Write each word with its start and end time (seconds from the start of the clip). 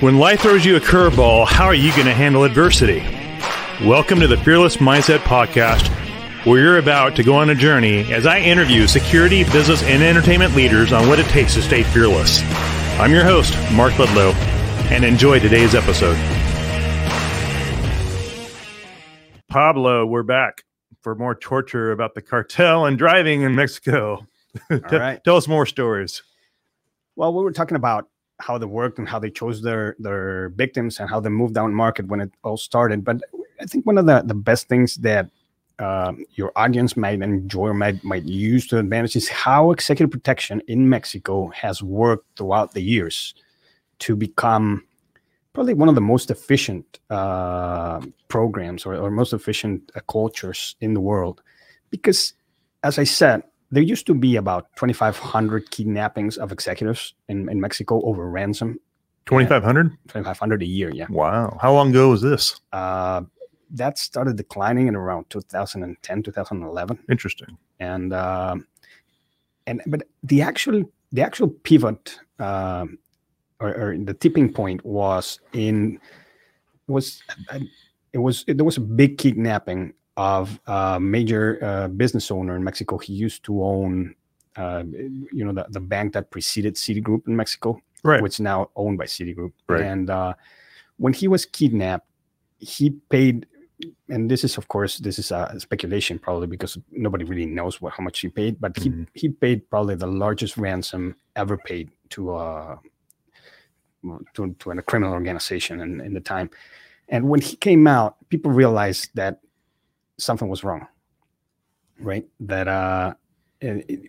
When 0.00 0.20
life 0.20 0.42
throws 0.42 0.64
you 0.64 0.76
a 0.76 0.80
curveball, 0.80 1.44
how 1.44 1.64
are 1.64 1.74
you 1.74 1.90
going 1.90 2.06
to 2.06 2.14
handle 2.14 2.44
adversity? 2.44 3.00
Welcome 3.84 4.20
to 4.20 4.28
the 4.28 4.36
Fearless 4.36 4.76
Mindset 4.76 5.18
Podcast, 5.18 5.88
where 6.46 6.60
you're 6.60 6.78
about 6.78 7.16
to 7.16 7.24
go 7.24 7.34
on 7.34 7.50
a 7.50 7.54
journey 7.56 8.12
as 8.12 8.24
I 8.24 8.38
interview 8.38 8.86
security, 8.86 9.42
business, 9.42 9.82
and 9.82 10.00
entertainment 10.00 10.54
leaders 10.54 10.92
on 10.92 11.08
what 11.08 11.18
it 11.18 11.26
takes 11.26 11.54
to 11.54 11.62
stay 11.62 11.82
fearless. 11.82 12.42
I'm 13.00 13.10
your 13.10 13.24
host, 13.24 13.52
Mark 13.72 13.92
Ledlow, 13.94 14.34
and 14.92 15.04
enjoy 15.04 15.40
today's 15.40 15.74
episode. 15.74 16.14
Pablo, 19.48 20.06
we're 20.06 20.22
back 20.22 20.62
for 21.02 21.16
more 21.16 21.34
torture 21.34 21.90
about 21.90 22.14
the 22.14 22.22
cartel 22.22 22.86
and 22.86 22.96
driving 22.96 23.42
in 23.42 23.56
Mexico. 23.56 24.28
All 24.70 24.78
right. 24.92 25.24
Tell 25.24 25.34
us 25.34 25.48
more 25.48 25.66
stories. 25.66 26.22
Well, 27.16 27.34
we 27.34 27.42
were 27.42 27.50
talking 27.50 27.76
about 27.76 28.08
how 28.40 28.56
they 28.58 28.66
worked 28.66 28.98
and 28.98 29.08
how 29.08 29.18
they 29.18 29.30
chose 29.30 29.62
their 29.62 29.96
their 29.98 30.50
victims 30.50 31.00
and 31.00 31.10
how 31.10 31.20
they 31.20 31.28
moved 31.28 31.54
down 31.54 31.74
market 31.74 32.06
when 32.06 32.20
it 32.20 32.32
all 32.44 32.56
started. 32.56 33.04
But 33.04 33.20
I 33.60 33.66
think 33.66 33.86
one 33.86 33.98
of 33.98 34.06
the, 34.06 34.22
the 34.24 34.34
best 34.34 34.68
things 34.68 34.96
that 34.96 35.30
uh, 35.78 36.12
your 36.34 36.52
audience 36.56 36.96
might 36.96 37.20
enjoy 37.22 37.68
or 37.68 37.74
might, 37.74 38.02
might 38.02 38.24
use 38.24 38.66
to 38.68 38.78
advantage 38.78 39.14
is 39.16 39.28
how 39.28 39.70
executive 39.70 40.10
protection 40.10 40.60
in 40.66 40.88
Mexico 40.88 41.48
has 41.48 41.82
worked 41.82 42.26
throughout 42.36 42.72
the 42.72 42.82
years 42.82 43.34
to 44.00 44.16
become 44.16 44.84
probably 45.52 45.74
one 45.74 45.88
of 45.88 45.94
the 45.94 46.00
most 46.00 46.30
efficient 46.30 47.00
uh, 47.10 48.00
programs 48.28 48.86
or, 48.86 48.94
or, 48.94 49.10
most 49.10 49.32
efficient 49.32 49.90
uh, 49.94 50.00
cultures 50.08 50.76
in 50.80 50.94
the 50.94 51.00
world. 51.00 51.42
Because, 51.90 52.34
as 52.82 52.98
I 52.98 53.04
said, 53.04 53.42
there 53.70 53.82
used 53.82 54.06
to 54.06 54.14
be 54.14 54.36
about 54.36 54.74
2,500 54.76 55.70
kidnappings 55.70 56.38
of 56.38 56.52
executives 56.52 57.14
in, 57.28 57.48
in 57.48 57.60
Mexico 57.60 58.00
over 58.02 58.28
ransom. 58.28 58.78
2,500? 59.26 59.90
2,500 60.08 60.62
a 60.62 60.66
year, 60.66 60.90
yeah. 60.90 61.06
Wow. 61.10 61.58
How 61.60 61.72
long 61.74 61.90
ago 61.90 62.10
was 62.10 62.22
this? 62.22 62.60
Uh, 62.72 63.22
that 63.70 63.98
started 63.98 64.36
declining 64.36 64.88
in 64.88 64.96
around 64.96 65.28
2010, 65.28 66.22
2011. 66.22 66.98
Interesting. 67.10 67.58
And, 67.78 68.14
uh, 68.14 68.56
and 69.66 69.82
but 69.86 70.04
the 70.22 70.40
actual, 70.40 70.84
the 71.12 71.20
actual 71.20 71.48
pivot 71.48 72.18
uh, 72.38 72.86
or, 73.60 73.74
or, 73.74 73.98
the 73.98 74.14
tipping 74.14 74.50
point 74.50 74.82
was 74.84 75.40
in, 75.52 76.00
was, 76.86 77.22
it 78.14 78.18
was, 78.18 78.44
there 78.46 78.64
was 78.64 78.78
a 78.78 78.80
big 78.80 79.18
kidnapping 79.18 79.92
of 80.18 80.58
a 80.66 80.98
major 80.98 81.62
uh, 81.62 81.86
business 81.86 82.30
owner 82.32 82.56
in 82.56 82.64
Mexico. 82.64 82.98
He 82.98 83.12
used 83.12 83.44
to 83.44 83.62
own, 83.62 84.16
uh, 84.56 84.82
you 85.32 85.44
know, 85.44 85.52
the, 85.52 85.64
the 85.70 85.80
bank 85.80 86.12
that 86.14 86.32
preceded 86.32 86.74
Citigroup 86.74 87.28
in 87.28 87.36
Mexico, 87.36 87.80
right. 88.02 88.20
which 88.20 88.34
is 88.34 88.40
now 88.40 88.68
owned 88.74 88.98
by 88.98 89.04
Citigroup. 89.04 89.52
Right. 89.68 89.82
And 89.82 90.10
uh, 90.10 90.34
when 90.96 91.12
he 91.12 91.28
was 91.28 91.46
kidnapped, 91.46 92.08
he 92.58 92.90
paid, 92.90 93.46
and 94.08 94.28
this 94.28 94.42
is, 94.42 94.58
of 94.58 94.66
course, 94.66 94.98
this 94.98 95.20
is 95.20 95.30
a 95.30 95.54
speculation 95.60 96.18
probably 96.18 96.48
because 96.48 96.76
nobody 96.90 97.24
really 97.24 97.46
knows 97.46 97.80
what 97.80 97.92
how 97.92 98.02
much 98.02 98.18
he 98.18 98.28
paid, 98.28 98.60
but 98.60 98.74
mm-hmm. 98.74 99.04
he 99.14 99.28
he 99.28 99.28
paid 99.28 99.70
probably 99.70 99.94
the 99.94 100.08
largest 100.08 100.56
ransom 100.56 101.14
ever 101.36 101.56
paid 101.56 101.92
to 102.10 102.34
a 102.34 102.72
uh, 102.72 104.18
to, 104.34 104.52
to 104.58 104.70
a 104.72 104.82
criminal 104.82 105.14
organization 105.14 105.80
in, 105.80 106.00
in 106.00 106.12
the 106.12 106.20
time. 106.20 106.50
And 107.08 107.28
when 107.28 107.40
he 107.40 107.54
came 107.54 107.86
out, 107.86 108.16
people 108.28 108.50
realized 108.50 109.10
that 109.14 109.40
something 110.18 110.48
was 110.48 110.64
wrong, 110.64 110.86
right? 112.00 112.26
That 112.40 112.68
uh, 112.68 113.14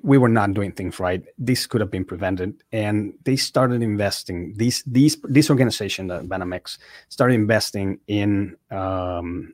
we 0.04 0.18
were 0.18 0.30
not 0.30 0.54
doing 0.54 0.72
things 0.72 1.00
right. 1.00 1.24
This 1.38 1.66
could 1.66 1.82
have 1.82 1.92
been 1.92 2.06
prevented, 2.06 2.64
and 2.72 3.14
they 3.24 3.36
started 3.36 3.82
investing. 3.82 4.54
These 4.58 4.84
these 4.86 5.18
this 5.24 5.50
organization, 5.50 6.08
the 6.08 6.22
Banamex, 6.22 6.78
started 7.10 7.34
investing 7.34 8.00
in 8.08 8.56
um, 8.72 9.54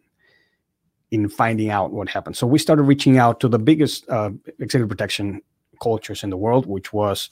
in 1.12 1.30
finding 1.30 1.70
out 1.70 1.92
what 1.92 2.10
happened. 2.10 2.36
So 2.36 2.48
we 2.48 2.60
started 2.60 2.84
reaching 2.84 3.18
out 3.18 3.40
to 3.40 3.48
the 3.48 3.60
biggest 3.60 4.10
uh, 4.10 4.32
executive 4.60 4.90
protection 4.90 5.42
cultures 5.82 6.24
in 6.24 6.30
the 6.30 6.38
world, 6.38 6.66
which 6.66 6.92
was, 6.94 7.30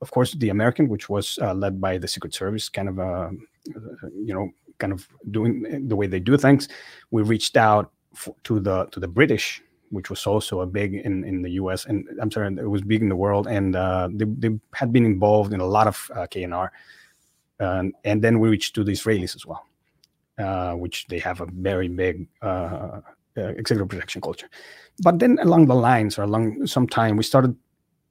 of 0.00 0.10
course, 0.10 0.32
the 0.32 0.48
American, 0.48 0.88
which 0.88 1.08
was 1.08 1.38
uh, 1.40 1.54
led 1.54 1.80
by 1.80 1.98
the 1.98 2.08
Secret 2.08 2.34
Service, 2.34 2.68
kind 2.68 2.88
of, 2.88 2.98
uh, 2.98 3.30
you 4.14 4.34
know, 4.34 4.50
kind 4.78 4.92
of 4.92 5.06
doing 5.30 5.86
the 5.88 5.94
way 5.94 6.06
they 6.06 6.20
do 6.20 6.36
things. 6.36 6.68
We 7.10 7.22
reached 7.22 7.56
out 7.56 7.92
to 8.44 8.60
the 8.60 8.86
to 8.86 9.00
the 9.00 9.08
British, 9.08 9.62
which 9.90 10.10
was 10.10 10.26
also 10.26 10.60
a 10.60 10.66
big 10.66 10.94
in 10.94 11.24
in 11.24 11.42
the 11.42 11.50
U.S. 11.62 11.86
and 11.86 12.06
I'm 12.20 12.30
sorry, 12.30 12.48
it 12.48 12.68
was 12.68 12.82
big 12.82 13.02
in 13.02 13.08
the 13.08 13.16
world, 13.16 13.46
and 13.46 13.76
uh, 13.76 14.08
they 14.12 14.24
they 14.24 14.58
had 14.74 14.92
been 14.92 15.04
involved 15.04 15.52
in 15.52 15.60
a 15.60 15.66
lot 15.66 15.86
of 15.86 16.10
uh, 16.14 16.26
K&R, 16.26 16.72
and 17.58 17.94
and 18.04 18.22
then 18.22 18.40
we 18.40 18.48
reached 18.48 18.74
to 18.74 18.84
the 18.84 18.92
Israelis 18.92 19.34
as 19.36 19.46
well, 19.46 19.66
uh, 20.38 20.74
which 20.74 21.06
they 21.08 21.18
have 21.18 21.40
a 21.40 21.46
very 21.46 21.88
big 21.88 22.26
uh, 22.42 23.00
uh, 23.36 23.48
executive 23.56 23.88
protection 23.88 24.20
culture. 24.20 24.48
But 25.02 25.18
then 25.18 25.38
along 25.42 25.66
the 25.66 25.74
lines 25.74 26.18
or 26.18 26.22
along 26.22 26.66
some 26.66 26.86
time, 26.86 27.16
we 27.16 27.22
started 27.22 27.56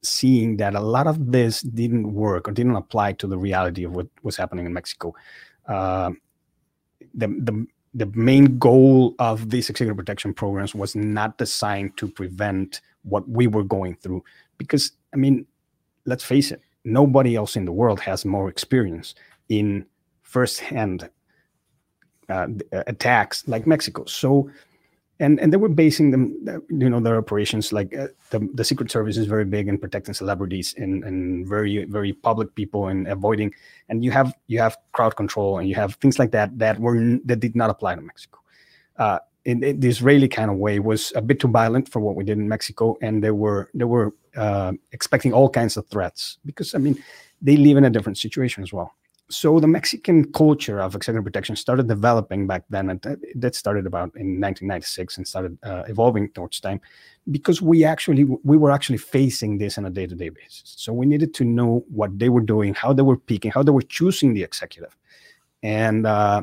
seeing 0.03 0.57
that 0.57 0.73
a 0.73 0.79
lot 0.79 1.07
of 1.07 1.31
this 1.31 1.61
didn't 1.61 2.11
work 2.13 2.47
or 2.47 2.51
didn't 2.51 2.75
apply 2.75 3.13
to 3.13 3.27
the 3.27 3.37
reality 3.37 3.83
of 3.83 3.95
what 3.95 4.07
was 4.23 4.35
happening 4.35 4.65
in 4.65 4.73
Mexico. 4.73 5.13
Uh, 5.67 6.11
the 7.13 7.27
the 7.27 7.65
the 7.93 8.05
main 8.13 8.57
goal 8.57 9.15
of 9.19 9.49
these 9.49 9.69
executive 9.69 9.97
protection 9.97 10.33
programs 10.33 10.73
was 10.73 10.95
not 10.95 11.37
designed 11.37 11.97
to 11.97 12.07
prevent 12.07 12.81
what 13.03 13.27
we 13.27 13.47
were 13.47 13.63
going 13.63 13.95
through. 13.95 14.23
Because 14.57 14.91
i 15.13 15.17
mean 15.17 15.45
let's 16.05 16.23
face 16.23 16.51
it 16.51 16.61
nobody 16.83 17.35
else 17.35 17.55
in 17.55 17.65
the 17.65 17.71
world 17.71 17.99
has 17.99 18.25
more 18.25 18.49
experience 18.49 19.13
in 19.49 19.85
firsthand 20.21 21.09
uh, 22.29 22.47
attacks 22.87 23.47
like 23.47 23.67
mexico. 23.67 24.05
So 24.05 24.49
and 25.21 25.39
and 25.39 25.53
they 25.53 25.57
were 25.57 25.69
basing 25.69 26.11
them 26.11 26.23
you 26.69 26.89
know 26.89 26.99
their 26.99 27.17
operations 27.17 27.71
like 27.71 27.95
uh, 27.95 28.07
the, 28.31 28.39
the 28.55 28.65
secret 28.65 28.91
service 28.91 29.17
is 29.17 29.27
very 29.27 29.45
big 29.45 29.67
in 29.67 29.77
protecting 29.77 30.13
celebrities 30.13 30.73
and 30.77 31.03
and 31.03 31.47
very 31.47 31.85
very 31.85 32.11
public 32.11 32.53
people 32.55 32.87
and 32.87 33.07
avoiding 33.07 33.53
and 33.87 34.03
you 34.03 34.11
have 34.11 34.33
you 34.47 34.59
have 34.59 34.75
crowd 34.91 35.15
control 35.15 35.59
and 35.59 35.69
you 35.69 35.75
have 35.75 35.95
things 35.95 36.17
like 36.19 36.31
that 36.31 36.57
that 36.57 36.79
were 36.79 36.97
that 37.23 37.39
did 37.39 37.55
not 37.55 37.69
apply 37.69 37.95
to 37.95 38.01
mexico. 38.01 38.39
Uh, 38.97 39.19
in, 39.45 39.63
in 39.63 39.79
the 39.79 39.87
israeli 39.87 40.27
kind 40.27 40.51
of 40.51 40.57
way 40.57 40.79
was 40.79 41.13
a 41.15 41.21
bit 41.21 41.39
too 41.39 41.47
violent 41.47 41.87
for 41.87 41.99
what 41.99 42.15
we 42.15 42.23
did 42.23 42.37
in 42.37 42.47
mexico 42.49 42.97
and 43.01 43.23
they 43.23 43.31
were 43.31 43.69
they 43.73 43.85
were 43.85 44.13
uh, 44.35 44.73
expecting 44.91 45.33
all 45.33 45.49
kinds 45.49 45.77
of 45.77 45.87
threats 45.87 46.37
because 46.45 46.73
i 46.75 46.77
mean 46.77 47.01
they 47.41 47.57
live 47.57 47.77
in 47.77 47.85
a 47.85 47.89
different 47.89 48.17
situation 48.17 48.63
as 48.63 48.73
well 48.73 48.93
so 49.31 49.59
the 49.59 49.67
Mexican 49.67 50.31
culture 50.33 50.79
of 50.79 50.95
executive 50.95 51.23
protection 51.23 51.55
started 51.55 51.87
developing 51.87 52.47
back 52.47 52.63
then, 52.69 52.89
and 52.89 53.01
that 53.35 53.55
started 53.55 53.85
about 53.85 54.13
in 54.15 54.41
1996 54.41 55.17
and 55.17 55.27
started 55.27 55.57
uh, 55.63 55.83
evolving 55.87 56.29
towards 56.31 56.59
time, 56.59 56.81
because 57.29 57.61
we 57.61 57.85
actually 57.85 58.25
we 58.43 58.57
were 58.57 58.71
actually 58.71 58.97
facing 58.97 59.57
this 59.57 59.77
on 59.77 59.85
a 59.85 59.89
day-to-day 59.89 60.29
basis. 60.29 60.73
So 60.77 60.91
we 60.91 61.05
needed 61.05 61.33
to 61.35 61.45
know 61.45 61.85
what 61.89 62.17
they 62.19 62.29
were 62.29 62.41
doing, 62.41 62.73
how 62.73 62.93
they 62.93 63.03
were 63.03 63.17
picking, 63.17 63.51
how 63.51 63.63
they 63.63 63.71
were 63.71 63.81
choosing 63.81 64.33
the 64.33 64.43
executive, 64.43 64.95
and 65.63 66.05
uh, 66.05 66.41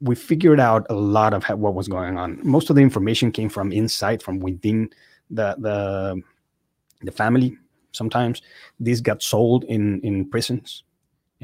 we 0.00 0.14
figured 0.14 0.60
out 0.60 0.86
a 0.90 0.94
lot 0.94 1.34
of 1.34 1.44
what 1.44 1.74
was 1.74 1.88
going 1.88 2.18
on. 2.18 2.40
Most 2.42 2.68
of 2.68 2.76
the 2.76 2.82
information 2.82 3.30
came 3.30 3.48
from 3.48 3.72
inside, 3.72 4.22
from 4.22 4.40
within 4.40 4.90
the 5.30 5.54
the 5.58 6.20
the 7.02 7.12
family. 7.12 7.56
Sometimes 7.92 8.42
these 8.80 9.00
got 9.00 9.22
sold 9.22 9.64
in 9.64 10.00
in 10.00 10.28
prisons 10.28 10.82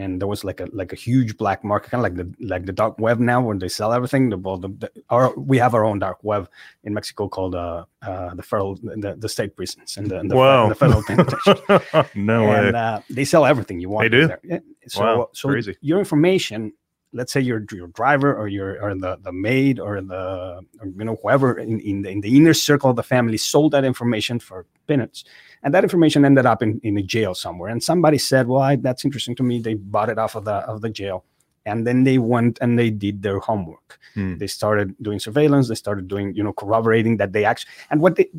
and 0.01 0.21
there 0.21 0.27
was 0.29 0.45
like 0.45 0.61
a 0.61 0.69
like 0.73 0.93
a 0.93 0.97
huge 0.97 1.37
black 1.37 1.63
market, 1.63 1.91
kind 1.91 2.05
of 2.05 2.07
like 2.09 2.17
the 2.17 2.47
like 2.47 2.65
the 2.67 2.73
dark 2.73 2.99
web 2.99 3.19
now, 3.21 3.41
when 3.41 3.59
they 3.59 3.69
sell 3.69 3.93
everything. 3.93 4.31
The, 4.31 4.37
the, 4.37 4.69
the, 4.69 4.91
our 5.11 5.33
we 5.39 5.59
have 5.59 5.75
our 5.75 5.85
own 5.85 5.99
dark 5.99 6.19
web 6.23 6.49
in 6.85 6.95
Mexico 6.95 7.29
called 7.29 7.55
uh, 7.55 7.85
uh 8.03 8.35
the 8.35 8.43
federal 8.43 8.77
the, 8.77 9.17
the 9.19 9.29
state 9.29 9.57
prisons 9.57 9.97
and 9.97 10.11
the, 10.11 10.21
and 10.21 10.31
the, 10.31 10.37
wow. 10.37 10.63
and 10.63 10.71
the 10.71 10.75
federal 10.75 11.03
penitentiary. 11.07 12.07
no 12.15 12.51
and, 12.51 12.75
way. 12.75 12.81
Uh, 12.81 13.01
they 13.11 13.25
sell 13.25 13.45
everything 13.45 13.81
you 13.81 13.91
want. 13.91 14.05
They 14.05 14.17
do. 14.19 14.27
There. 14.29 14.41
Yeah. 14.43 14.59
So 14.89 15.01
wow. 15.03 15.29
so 15.33 15.49
Crazy. 15.49 15.77
your 15.81 15.99
information. 15.99 16.73
Let's 17.13 17.33
say 17.33 17.41
you're 17.41 17.65
your 17.73 17.89
driver 17.89 18.35
or 18.35 18.47
your 18.49 18.81
or 18.83 18.95
the, 18.95 19.19
the 19.23 19.33
maid 19.33 19.81
or 19.81 20.01
the 20.01 20.61
or, 20.81 20.87
you 20.87 21.05
know 21.05 21.19
whoever 21.23 21.59
in, 21.59 21.81
in 21.81 22.03
the 22.03 22.11
in 22.11 22.21
the 22.21 22.37
inner 22.37 22.55
circle 22.55 22.91
of 22.91 22.97
the 22.97 23.03
family 23.03 23.37
sold 23.37 23.73
that 23.73 23.85
information 23.85 24.39
for 24.39 24.67
peanuts 24.87 25.25
and 25.63 25.75
that 25.75 25.83
information 25.83 26.25
ended 26.25 26.47
up 26.47 26.63
in, 26.63 26.81
in 26.83 26.97
a 26.97 27.03
jail 27.03 27.35
somewhere. 27.35 27.71
And 27.71 27.83
somebody 27.83 28.19
said 28.19 28.47
well 28.47 28.63
I, 28.63 28.77
that's 28.77 29.05
interesting 29.05 29.35
to 29.37 29.43
me. 29.43 29.61
They 29.61 29.75
bought 29.75 30.09
it 30.09 30.19
off 30.19 30.37
of 30.37 30.45
the 30.45 30.55
of 30.55 30.83
the 30.83 30.91
jail. 30.91 31.25
And 31.67 31.87
then 31.87 32.05
they 32.05 32.19
went 32.19 32.59
and 32.63 32.79
they 32.79 32.91
did 32.91 33.23
their 33.23 33.39
homework. 33.39 33.99
Hmm. 34.15 34.39
they 34.39 34.47
started 34.47 34.95
doing 35.03 35.19
surveillance. 35.21 35.69
They 35.69 35.75
started 35.75 36.09
doing 36.09 36.35
you 36.35 36.43
know 36.43 36.53
corroborating 36.53 37.17
that 37.19 37.33
they 37.33 37.45
actually 37.45 37.73
and 37.91 38.01
what 38.01 38.17
they 38.17 38.31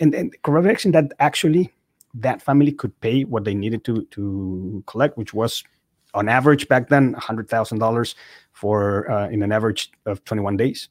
and, 0.00 0.14
and 0.14 0.34
corroboration 0.42 0.92
that 0.92 1.12
actually 1.18 1.72
that 2.14 2.40
family 2.42 2.72
could 2.72 2.98
pay 3.00 3.24
what 3.24 3.44
they 3.44 3.54
needed 3.54 3.84
to 3.84 4.04
to 4.06 4.82
collect 4.86 5.18
which 5.18 5.34
was 5.34 5.64
on 6.14 6.28
average 6.28 6.68
back 6.68 6.88
then 6.88 7.14
$100000 7.14 8.14
for 8.52 9.10
uh, 9.10 9.28
in 9.28 9.42
an 9.42 9.52
average 9.52 9.90
of 10.06 10.24
21 10.24 10.56
days 10.56 10.88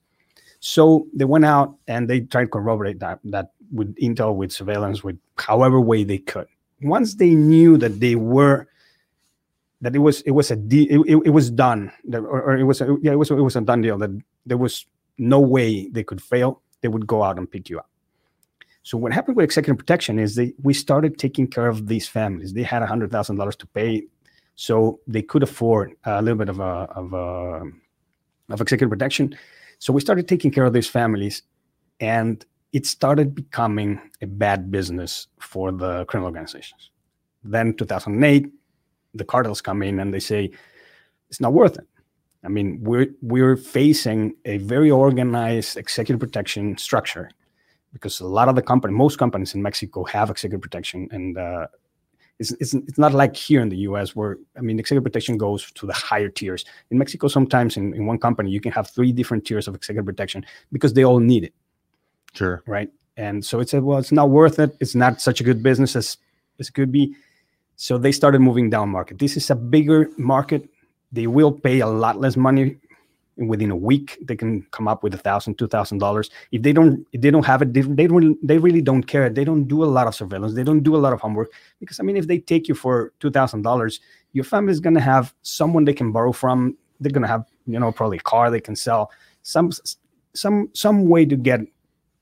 so 0.65 1.05
they 1.13 1.25
went 1.25 1.43
out 1.43 1.75
and 1.89 2.09
they 2.09 2.21
tried 2.21 2.43
to 2.43 2.47
corroborate 2.47 2.99
that 2.99 3.19
that 3.25 3.51
with 3.73 3.93
intel, 3.97 4.33
with 4.33 4.53
surveillance, 4.53 5.03
with 5.03 5.19
however 5.37 5.81
way 5.81 6.05
they 6.05 6.19
could. 6.19 6.47
Once 6.81 7.15
they 7.15 7.35
knew 7.35 7.77
that 7.79 7.99
they 7.99 8.15
were 8.15 8.69
that 9.81 9.93
it 9.93 9.99
was 9.99 10.21
it 10.21 10.31
was 10.31 10.51
a 10.51 10.55
de- 10.55 10.89
it, 10.89 11.01
it, 11.05 11.17
it 11.25 11.29
was 11.31 11.51
done 11.51 11.91
that, 12.05 12.19
or, 12.19 12.41
or 12.43 12.57
it 12.57 12.63
was 12.63 12.79
a, 12.79 12.95
yeah 13.01 13.11
it 13.11 13.17
was 13.19 13.29
it 13.29 13.35
was 13.35 13.57
a 13.57 13.61
done 13.61 13.81
deal 13.81 13.97
that 13.97 14.11
there 14.45 14.57
was 14.57 14.85
no 15.17 15.37
way 15.37 15.89
they 15.89 16.03
could 16.03 16.21
fail. 16.21 16.61
They 16.79 16.87
would 16.87 17.07
go 17.07 17.23
out 17.23 17.37
and 17.37 17.51
pick 17.51 17.69
you 17.69 17.79
up. 17.79 17.89
So 18.83 18.97
what 18.97 19.11
happened 19.11 19.35
with 19.35 19.43
executive 19.43 19.77
protection 19.77 20.17
is 20.17 20.35
they 20.35 20.53
we 20.63 20.73
started 20.73 21.17
taking 21.17 21.45
care 21.45 21.67
of 21.67 21.87
these 21.87 22.07
families. 22.07 22.53
They 22.53 22.63
had 22.63 22.81
a 22.81 22.87
hundred 22.87 23.11
thousand 23.11 23.35
dollars 23.35 23.57
to 23.57 23.67
pay, 23.67 24.03
so 24.55 24.99
they 25.07 25.21
could 25.21 25.43
afford 25.43 25.95
a 26.05 26.21
little 26.21 26.37
bit 26.37 26.49
of 26.49 26.59
a 26.59 26.87
of 26.95 27.13
a 27.13 27.61
of 28.49 28.61
executive 28.61 28.89
protection. 28.89 29.35
So 29.79 29.91
we 29.93 30.01
started 30.01 30.27
taking 30.27 30.51
care 30.51 30.65
of 30.65 30.73
these 30.73 30.87
families, 30.87 31.43
and 31.99 32.45
it 32.71 32.85
started 32.85 33.35
becoming 33.35 33.99
a 34.21 34.27
bad 34.27 34.71
business 34.71 35.27
for 35.39 35.71
the 35.71 36.05
criminal 36.05 36.27
organizations. 36.27 36.91
Then 37.43 37.73
2008, 37.73 38.51
the 39.13 39.25
cartels 39.25 39.61
come 39.61 39.83
in 39.83 39.99
and 39.99 40.13
they 40.13 40.19
say 40.19 40.51
it's 41.29 41.41
not 41.41 41.53
worth 41.53 41.77
it. 41.77 41.87
I 42.43 42.49
mean, 42.49 42.79
we're 42.81 43.07
we're 43.21 43.55
facing 43.55 44.35
a 44.45 44.57
very 44.57 44.91
organized 44.91 45.77
executive 45.77 46.19
protection 46.19 46.77
structure 46.77 47.29
because 47.93 48.19
a 48.19 48.27
lot 48.27 48.49
of 48.49 48.55
the 48.55 48.61
company, 48.61 48.93
most 48.93 49.17
companies 49.17 49.53
in 49.53 49.61
Mexico 49.61 50.03
have 50.03 50.29
executive 50.29 50.61
protection, 50.61 51.07
and 51.11 51.37
uh, 51.37 51.67
it's, 52.51 52.61
it's 52.61 52.73
it's 52.73 52.97
not 52.97 53.13
like 53.13 53.35
here 53.35 53.61
in 53.61 53.69
the 53.69 53.77
U.S. 53.89 54.15
where 54.15 54.37
I 54.57 54.61
mean, 54.61 54.79
executive 54.79 55.03
protection 55.03 55.37
goes 55.37 55.71
to 55.71 55.85
the 55.85 55.93
higher 55.93 56.29
tiers. 56.29 56.65
In 56.91 56.97
Mexico, 56.97 57.27
sometimes 57.27 57.77
in, 57.77 57.93
in 57.93 58.05
one 58.05 58.17
company 58.17 58.51
you 58.51 58.59
can 58.59 58.71
have 58.71 58.89
three 58.89 59.11
different 59.11 59.45
tiers 59.45 59.67
of 59.67 59.75
executive 59.75 60.05
protection 60.05 60.45
because 60.71 60.93
they 60.93 61.03
all 61.03 61.19
need 61.19 61.43
it. 61.45 61.53
Sure. 62.33 62.63
Right. 62.65 62.89
And 63.15 63.45
so 63.45 63.59
it 63.59 63.69
said, 63.69 63.83
well, 63.83 63.99
it's 63.99 64.11
not 64.11 64.29
worth 64.29 64.59
it. 64.59 64.75
It's 64.79 64.95
not 64.95 65.21
such 65.21 65.39
a 65.39 65.43
good 65.43 65.61
business 65.63 65.95
as 65.95 66.17
as 66.59 66.69
it 66.69 66.73
could 66.73 66.91
be. 66.91 67.15
So 67.75 67.97
they 67.97 68.11
started 68.11 68.39
moving 68.39 68.69
down 68.69 68.89
market. 68.89 69.19
This 69.19 69.37
is 69.37 69.49
a 69.49 69.55
bigger 69.55 70.09
market. 70.17 70.69
They 71.11 71.27
will 71.27 71.51
pay 71.51 71.79
a 71.79 71.87
lot 71.87 72.19
less 72.19 72.35
money 72.35 72.77
within 73.37 73.71
a 73.71 73.75
week. 73.75 74.17
They 74.21 74.35
can 74.35 74.63
come 74.71 74.87
up 74.87 75.03
with 75.03 75.13
a 75.13 75.17
thousand, 75.17 75.57
two 75.57 75.67
thousand 75.67 75.99
dollars. 75.99 76.29
If 76.51 76.61
they 76.61 76.73
don't, 76.73 77.05
if 77.11 77.21
they 77.21 77.31
don't 77.31 77.45
have 77.45 77.61
it, 77.61 77.73
they, 77.73 77.81
they 77.81 78.07
don't. 78.07 78.37
They 78.45 78.57
really 78.57 78.81
don't 78.81 79.03
care. 79.03 79.29
They 79.29 79.43
don't 79.43 79.65
do 79.65 79.83
a 79.83 79.85
lot 79.85 80.07
of 80.07 80.15
surveillance. 80.15 80.53
They 80.53 80.63
don't 80.63 80.83
do 80.83 80.95
a 80.95 80.97
lot 80.97 81.13
of 81.13 81.21
homework 81.21 81.51
because 81.79 81.99
I 81.99 82.03
mean, 82.03 82.17
if 82.17 82.27
they 82.27 82.39
take 82.39 82.67
you 82.67 82.75
for 82.75 83.13
two 83.19 83.31
thousand 83.31 83.63
dollars, 83.63 83.99
your 84.33 84.43
family 84.43 84.71
is 84.71 84.79
going 84.79 84.95
to 84.95 85.01
have 85.01 85.33
someone 85.41 85.85
they 85.85 85.93
can 85.93 86.11
borrow 86.11 86.31
from. 86.31 86.77
They're 86.99 87.11
going 87.11 87.23
to 87.23 87.27
have, 87.27 87.45
you 87.65 87.79
know, 87.79 87.91
probably 87.91 88.17
a 88.17 88.21
car 88.21 88.49
they 88.49 88.61
can 88.61 88.75
sell. 88.75 89.11
Some, 89.41 89.71
some, 90.33 90.69
some 90.73 91.09
way 91.09 91.25
to 91.25 91.35
get 91.35 91.59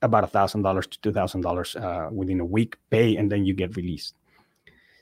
about 0.02 0.24
a 0.24 0.28
thousand 0.28 0.64
dollars 0.64 0.88
to 0.88 1.00
two 1.02 1.12
thousand 1.12 1.46
uh, 1.46 1.50
dollars 1.50 1.76
within 2.12 2.40
a 2.40 2.46
week 2.46 2.78
pay, 2.90 3.16
and 3.16 3.32
then 3.32 3.46
you 3.46 3.54
get 3.54 3.76
released. 3.76 4.16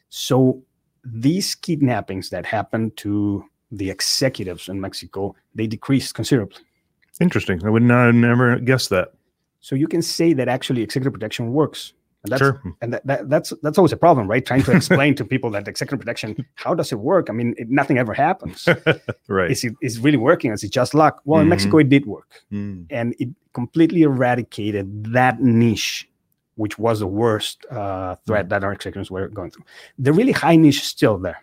So 0.10 0.62
these 1.04 1.56
kidnappings 1.56 2.30
that 2.30 2.46
happen 2.46 2.92
to 2.98 3.46
the 3.72 3.90
executives 3.90 4.68
in 4.70 4.80
Mexico, 4.82 5.36
they 5.56 5.68
decreased 5.68 6.16
considerably. 6.16 6.58
Interesting. 7.22 7.64
I 7.66 7.70
would 7.70 7.84
not 7.84 8.06
have 8.08 8.16
never 8.16 8.58
guessed 8.60 8.90
that. 8.92 9.14
So 9.60 9.76
you 9.76 9.88
can 9.88 10.02
say 10.02 10.34
that 10.34 10.48
actually 10.48 10.82
executive 10.82 11.14
protection 11.14 11.52
works. 11.54 11.94
And 12.24 12.32
that's, 12.32 12.40
Sure. 12.42 12.62
and 12.82 12.94
that, 12.94 13.06
that, 13.08 13.30
that's 13.30 13.54
that's 13.64 13.78
always 13.78 13.94
a 13.94 13.98
problem, 13.98 14.28
right? 14.28 14.46
Trying 14.46 14.64
to 14.64 14.72
explain 14.76 15.16
to 15.16 15.24
people 15.26 15.50
that 15.52 15.68
executive 15.70 16.00
protection, 16.00 16.46
how 16.56 16.74
does 16.74 16.92
it 16.92 17.00
work? 17.00 17.30
I 17.30 17.34
mean, 17.34 17.56
it, 17.58 17.70
nothing 17.70 17.98
ever 17.98 18.14
happens. 18.14 18.68
Right. 19.30 19.52
Is 19.52 19.64
it 19.64 19.74
is 19.82 20.00
really 20.00 20.18
working? 20.18 20.52
Is 20.52 20.64
it 20.64 20.72
just 20.72 20.94
luck? 20.94 21.22
Well, 21.24 21.40
in 21.40 21.46
Mhm. 21.48 21.50
Mexico, 21.52 21.78
it 21.78 21.88
did 21.90 22.06
work, 22.06 22.42
Mm. 22.52 22.88
and 22.90 23.16
it 23.20 23.30
completely 23.54 24.02
eradicated 24.02 25.14
that 25.14 25.40
niche, 25.42 26.10
which 26.56 26.78
was 26.80 27.00
the 27.00 27.08
worst 27.08 27.66
uh, 27.72 28.16
threat 28.26 28.50
that 28.50 28.64
our 28.66 28.74
executives 28.74 29.10
were 29.12 29.28
going 29.30 29.52
through. 29.52 29.64
The 30.00 30.12
really 30.12 30.32
high 30.34 30.56
niche 30.58 30.82
is 30.82 30.88
still 30.88 31.18
there. 31.20 31.42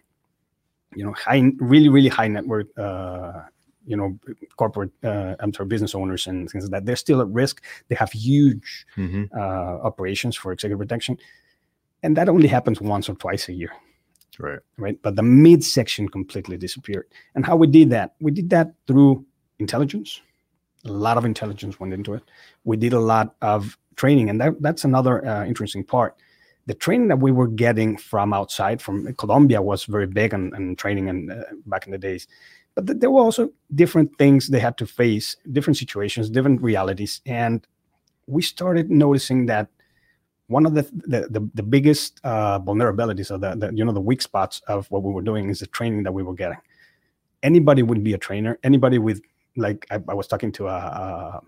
You 0.96 1.04
know, 1.04 1.12
high, 1.12 1.42
really, 1.58 1.88
really 1.88 2.08
high 2.08 2.28
net 2.28 2.46
worth. 2.46 2.70
Uh, 2.78 3.42
you 3.88 3.96
know, 3.96 4.18
corporate, 4.56 4.90
uh, 5.04 5.36
I'm 5.38 5.54
sorry, 5.54 5.68
business 5.68 5.94
owners 5.94 6.26
and 6.26 6.50
things 6.50 6.64
like 6.64 6.72
that. 6.72 6.86
They're 6.86 6.96
still 6.96 7.20
at 7.20 7.28
risk. 7.28 7.62
They 7.88 7.94
have 7.94 8.10
huge 8.10 8.84
hmm 8.96 9.24
uh, 9.32 9.74
operations 9.88 10.34
for 10.34 10.50
executive 10.52 10.80
protection, 10.80 11.18
and 12.02 12.16
that 12.16 12.28
only 12.28 12.48
happens 12.48 12.80
once 12.80 13.08
or 13.08 13.14
twice 13.14 13.48
a 13.48 13.52
year 13.52 13.72
Right. 14.38 14.58
right? 14.76 14.98
But 15.02 15.16
the 15.16 15.22
midsection 15.22 16.08
completely 16.08 16.56
disappeared. 16.56 17.06
And 17.34 17.46
how 17.46 17.56
we 17.56 17.66
did 17.66 17.90
that? 17.90 18.16
We 18.20 18.30
did 18.32 18.50
that 18.50 18.74
through 18.86 19.24
intelligence. 19.58 20.20
A 20.84 20.92
lot 20.92 21.16
of 21.16 21.24
intelligence 21.24 21.80
went 21.80 21.94
into 21.94 22.14
it. 22.14 22.22
We 22.64 22.76
did 22.76 22.92
a 22.92 23.00
lot 23.00 23.34
of 23.40 23.78
training, 23.96 24.30
and 24.30 24.40
that, 24.40 24.60
that's 24.60 24.84
another 24.84 25.24
uh, 25.26 25.44
interesting 25.46 25.84
part. 25.84 26.16
The 26.66 26.74
training 26.74 27.08
that 27.08 27.20
we 27.20 27.30
were 27.30 27.46
getting 27.46 27.96
from 27.96 28.32
outside, 28.32 28.82
from 28.82 29.14
Colombia, 29.14 29.62
was 29.62 29.84
very 29.84 30.06
big 30.06 30.34
and, 30.34 30.52
on 30.54 30.76
training 30.76 31.08
and 31.08 31.30
uh, 31.30 31.44
back 31.66 31.86
in 31.86 31.92
the 31.92 31.98
days. 31.98 32.26
But 32.74 32.86
th- 32.86 32.98
there 32.98 33.10
were 33.10 33.22
also 33.22 33.50
different 33.74 34.16
things 34.18 34.48
they 34.48 34.60
had 34.60 34.76
to 34.78 34.86
face, 34.86 35.36
different 35.52 35.76
situations, 35.76 36.28
different 36.28 36.60
realities, 36.60 37.20
and 37.24 37.66
we 38.26 38.42
started 38.42 38.90
noticing 38.90 39.46
that 39.46 39.68
one 40.48 40.66
of 40.66 40.74
the 40.74 40.82
the, 40.82 41.28
the, 41.30 41.50
the 41.54 41.62
biggest 41.62 42.20
uh, 42.24 42.60
vulnerabilities 42.60 43.30
of 43.30 43.40
the, 43.40 43.54
the 43.54 43.74
you 43.74 43.84
know 43.84 43.92
the 43.92 44.00
weak 44.00 44.22
spots 44.22 44.60
of 44.68 44.90
what 44.90 45.02
we 45.02 45.12
were 45.12 45.22
doing 45.22 45.48
is 45.48 45.60
the 45.60 45.66
training 45.66 46.02
that 46.04 46.12
we 46.12 46.22
were 46.22 46.34
getting. 46.34 46.58
Anybody 47.42 47.82
would 47.82 48.02
be 48.02 48.12
a 48.12 48.18
trainer. 48.18 48.58
Anybody 48.62 48.98
with 48.98 49.20
like 49.56 49.86
I, 49.90 50.00
I 50.08 50.14
was 50.14 50.26
talking 50.26 50.52
to 50.52 50.68
a, 50.68 50.76
a 50.76 51.40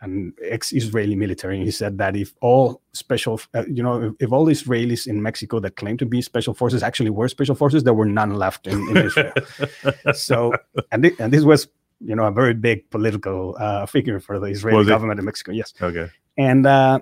an 0.00 0.34
ex-Israeli 0.42 1.16
military, 1.16 1.56
and 1.56 1.64
he 1.64 1.70
said 1.70 1.98
that 1.98 2.16
if 2.16 2.34
all 2.40 2.82
special, 2.92 3.40
uh, 3.54 3.64
you 3.66 3.82
know, 3.82 4.02
if, 4.02 4.14
if 4.20 4.32
all 4.32 4.46
Israelis 4.46 5.06
in 5.06 5.22
Mexico 5.22 5.58
that 5.60 5.76
claim 5.76 5.96
to 5.98 6.06
be 6.06 6.20
special 6.20 6.54
forces 6.54 6.82
actually 6.82 7.10
were 7.10 7.28
special 7.28 7.54
forces, 7.54 7.84
there 7.84 7.94
were 7.94 8.06
none 8.06 8.34
left 8.34 8.66
in, 8.66 8.88
in 8.90 8.96
Israel. 8.98 9.32
so, 10.12 10.52
and 10.92 11.02
thi- 11.02 11.16
and 11.18 11.32
this 11.32 11.44
was 11.44 11.68
you 12.00 12.14
know 12.14 12.24
a 12.24 12.30
very 12.30 12.54
big 12.54 12.88
political 12.90 13.56
uh, 13.58 13.86
figure 13.86 14.20
for 14.20 14.38
the 14.38 14.46
Israeli 14.46 14.84
government 14.84 15.18
in 15.18 15.24
Mexico. 15.24 15.52
Yes, 15.52 15.72
okay. 15.80 16.08
and 16.36 16.66
uh, 16.66 17.00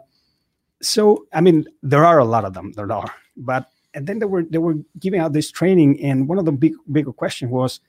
so 0.80 1.26
I 1.32 1.40
mean 1.40 1.66
there 1.82 2.04
are 2.04 2.18
a 2.18 2.24
lot 2.24 2.44
of 2.44 2.54
them. 2.54 2.72
There 2.72 2.90
are, 2.90 3.12
but 3.36 3.70
and 3.94 4.06
then 4.06 4.18
they 4.18 4.26
were 4.26 4.42
they 4.42 4.58
were 4.58 4.76
giving 4.98 5.20
out 5.20 5.32
this 5.32 5.50
training, 5.50 6.02
and 6.02 6.28
one 6.28 6.38
of 6.38 6.44
the 6.44 6.52
big 6.52 6.74
bigger 6.90 7.12
question 7.12 7.50
was, 7.50 7.80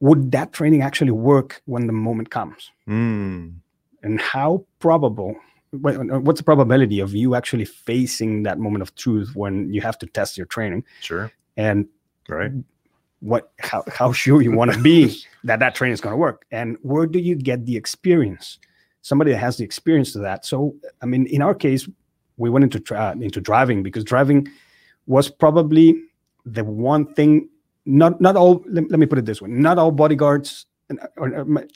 would 0.00 0.32
that 0.32 0.52
training 0.52 0.82
actually 0.82 1.10
work 1.10 1.62
when 1.66 1.86
the 1.86 1.92
moment 1.92 2.30
comes? 2.30 2.70
Mm. 2.88 3.56
And 4.04 4.20
how 4.20 4.64
probable 4.78 5.34
what's 5.72 6.38
the 6.38 6.44
probability 6.44 7.00
of 7.00 7.12
you 7.14 7.34
actually 7.34 7.64
facing 7.64 8.44
that 8.44 8.60
moment 8.60 8.80
of 8.80 8.94
truth 8.94 9.34
when 9.34 9.72
you 9.74 9.80
have 9.80 9.98
to 9.98 10.06
test 10.06 10.36
your 10.38 10.46
training 10.46 10.84
Sure. 11.00 11.32
and 11.56 11.88
Right. 12.28 12.52
what 13.20 13.50
how, 13.58 13.82
how 13.88 14.12
sure 14.12 14.40
you 14.40 14.52
want 14.52 14.72
to 14.72 14.78
be 14.80 15.20
that 15.44 15.58
that 15.58 15.74
training 15.74 15.94
is 15.94 16.00
going 16.00 16.12
to 16.12 16.16
work 16.16 16.46
and 16.52 16.76
where 16.82 17.06
do 17.06 17.18
you 17.18 17.34
get 17.34 17.66
the 17.66 17.76
experience 17.76 18.58
somebody 19.02 19.32
that 19.32 19.38
has 19.38 19.56
the 19.56 19.64
experience 19.64 20.12
to 20.12 20.18
that 20.20 20.44
so 20.44 20.74
i 21.02 21.06
mean 21.06 21.26
in 21.26 21.42
our 21.42 21.54
case 21.54 21.88
we 22.36 22.48
went 22.50 22.62
into 22.64 22.78
tra- 22.80 23.16
into 23.20 23.40
driving 23.40 23.82
because 23.82 24.04
driving 24.04 24.46
was 25.06 25.28
probably 25.28 26.00
the 26.46 26.64
one 26.64 27.04
thing 27.14 27.48
not 27.84 28.20
not 28.20 28.36
all 28.36 28.62
let, 28.66 28.88
let 28.90 28.98
me 29.00 29.06
put 29.06 29.18
it 29.18 29.24
this 29.26 29.42
way 29.42 29.50
not 29.50 29.76
all 29.78 29.90
bodyguards 29.90 30.66
and- 30.88 31.00
or, 31.16 31.26
or, 31.34 31.44
my- 31.44 31.66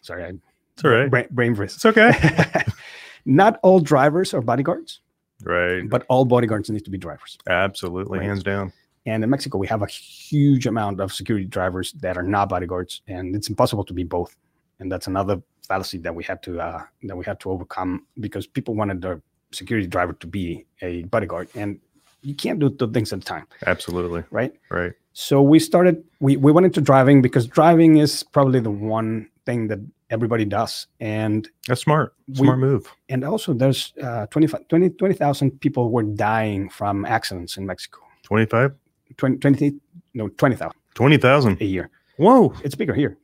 sorry 0.00 0.24
i 0.24 0.32
It's 0.74 0.84
all 0.84 0.90
right. 0.90 1.10
brain, 1.10 1.26
brain 1.30 1.54
freeze 1.54 1.74
It's 1.74 1.84
okay. 1.86 2.12
not 3.24 3.58
all 3.62 3.80
drivers 3.80 4.32
are 4.34 4.40
bodyguards 4.40 5.00
right. 5.44 5.88
but 5.88 6.04
all 6.08 6.24
bodyguards 6.24 6.70
need 6.70 6.84
to 6.84 6.90
be 6.90 6.98
drivers 6.98 7.36
Absolutely. 7.48 8.18
Right. 8.18 8.26
Hands 8.26 8.42
down. 8.42 8.72
and 9.06 9.22
in 9.24 9.30
mexico 9.30 9.58
we 9.58 9.66
have 9.66 9.82
a 9.82 9.86
huge 9.86 10.66
amount 10.66 11.00
of 11.00 11.12
security 11.12 11.46
drivers 11.46 11.92
that 12.04 12.16
are 12.16 12.22
not 12.22 12.48
bodyguards 12.48 13.02
and 13.08 13.34
it's 13.36 13.48
impossible 13.48 13.84
to 13.84 13.92
be 13.94 14.04
both 14.04 14.36
and 14.78 14.90
that's 14.90 15.06
another 15.06 15.42
fallacy 15.68 15.98
that 15.98 16.14
we 16.14 16.24
had 16.24 16.42
to 16.42 16.60
uh, 16.60 16.82
that 17.04 17.16
we 17.16 17.24
had 17.24 17.38
to 17.40 17.50
overcome 17.50 18.06
because 18.18 18.46
people 18.46 18.74
wanted 18.74 19.00
their 19.02 19.20
security 19.52 19.86
driver 19.86 20.12
to 20.14 20.26
be 20.26 20.64
a 20.82 21.02
bodyguard 21.04 21.48
and 21.54 21.78
you 22.22 22.34
can't 22.34 22.58
do 22.58 22.68
two 22.70 22.90
things 22.92 23.12
at 23.12 23.18
a 23.18 23.22
time 23.22 23.46
Absolutely. 23.66 24.22
right 24.30 24.52
Right. 24.70 24.92
so 25.12 25.40
we 25.42 25.58
started 25.58 26.02
we, 26.20 26.36
we 26.36 26.50
went 26.52 26.64
into 26.66 26.80
driving 26.80 27.20
because 27.22 27.46
driving 27.46 27.96
is 27.98 28.22
probably 28.22 28.60
the 28.60 28.70
one 28.70 29.28
thing 29.46 29.68
that 29.68 29.78
everybody 30.10 30.44
does 30.44 30.86
and 31.00 31.48
That's 31.68 31.82
smart. 31.82 32.14
We- 32.28 32.34
Smart 32.46 32.58
move. 32.58 32.90
and 33.08 33.24
also 33.24 33.52
there's 33.54 33.92
uh 34.02 34.26
25 34.26 34.68
20 34.68 34.90
20,000 34.90 35.60
people 35.60 35.90
were 35.90 36.02
dying 36.02 36.68
from 36.68 37.04
accidents 37.04 37.56
in 37.56 37.66
Mexico 37.66 38.00
25? 38.24 38.72
20, 39.16 39.38
20 39.38 39.74
no 40.14 40.28
20,000 40.28 40.72
20,000. 40.94 41.60
a 41.60 41.64
year 41.64 41.90
Whoa. 42.16 42.52
it's 42.64 42.74
bigger 42.74 42.94
here 42.94 43.16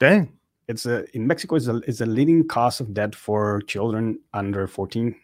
Dang. 0.00 0.32
it's 0.68 0.86
a 0.86 1.04
in 1.16 1.26
Mexico 1.26 1.56
is 1.56 1.68
a 1.68 1.80
is 1.86 2.00
a 2.00 2.06
leading 2.06 2.46
cause 2.46 2.80
of 2.80 2.92
death 2.94 3.14
for 3.14 3.60
children 3.66 4.18
under 4.32 4.66
14 4.66 5.14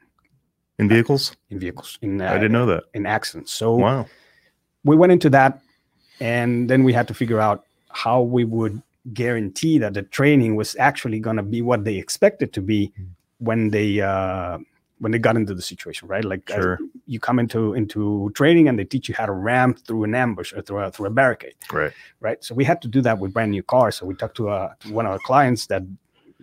In 0.78 0.88
vehicles? 0.88 1.36
in 1.50 1.58
vehicles 1.58 1.98
in 2.02 2.20
uh, 2.20 2.30
I 2.30 2.34
didn't 2.34 2.52
know 2.52 2.66
that. 2.66 2.84
in 2.94 3.04
accidents 3.06 3.52
so 3.52 3.76
Wow. 3.76 4.06
we 4.84 4.96
went 4.96 5.12
into 5.12 5.30
that 5.30 5.60
and 6.20 6.68
then 6.70 6.84
we 6.84 6.92
had 6.92 7.06
to 7.08 7.14
figure 7.14 7.40
out 7.40 7.64
how 7.88 8.20
we 8.22 8.44
would 8.44 8.82
guarantee 9.12 9.78
that 9.78 9.94
the 9.94 10.02
training 10.02 10.56
was 10.56 10.76
actually 10.76 11.20
going 11.20 11.36
to 11.36 11.42
be 11.42 11.62
what 11.62 11.84
they 11.84 11.96
expected 11.96 12.52
to 12.52 12.60
be 12.60 12.92
when 13.38 13.70
they 13.70 14.00
uh, 14.00 14.58
when 14.98 15.12
they 15.12 15.18
got 15.18 15.34
into 15.36 15.54
the 15.54 15.62
situation, 15.62 16.06
right? 16.08 16.24
Like 16.24 16.50
uh, 16.50 16.54
Sure. 16.60 16.78
you 17.06 17.18
come 17.18 17.38
into 17.38 17.72
into 17.74 18.30
training 18.34 18.68
and 18.68 18.78
they 18.78 18.84
teach 18.84 19.08
you 19.08 19.14
how 19.14 19.24
to 19.26 19.32
ramp 19.32 19.78
through 19.86 20.04
an 20.04 20.14
ambush 20.14 20.52
or 20.52 20.60
through 20.60 20.80
a, 20.80 20.90
through 20.90 21.06
a 21.06 21.10
barricade, 21.10 21.54
Right. 21.72 21.92
right? 22.20 22.42
So 22.44 22.54
we 22.54 22.64
had 22.64 22.82
to 22.82 22.88
do 22.88 23.00
that 23.02 23.18
with 23.18 23.32
brand 23.32 23.50
new 23.52 23.62
cars. 23.62 23.96
So 23.96 24.04
we 24.06 24.14
talked 24.14 24.36
to, 24.36 24.50
uh, 24.50 24.74
to 24.80 24.92
one 24.92 25.06
of 25.06 25.12
our 25.12 25.18
clients 25.20 25.66
that 25.68 25.82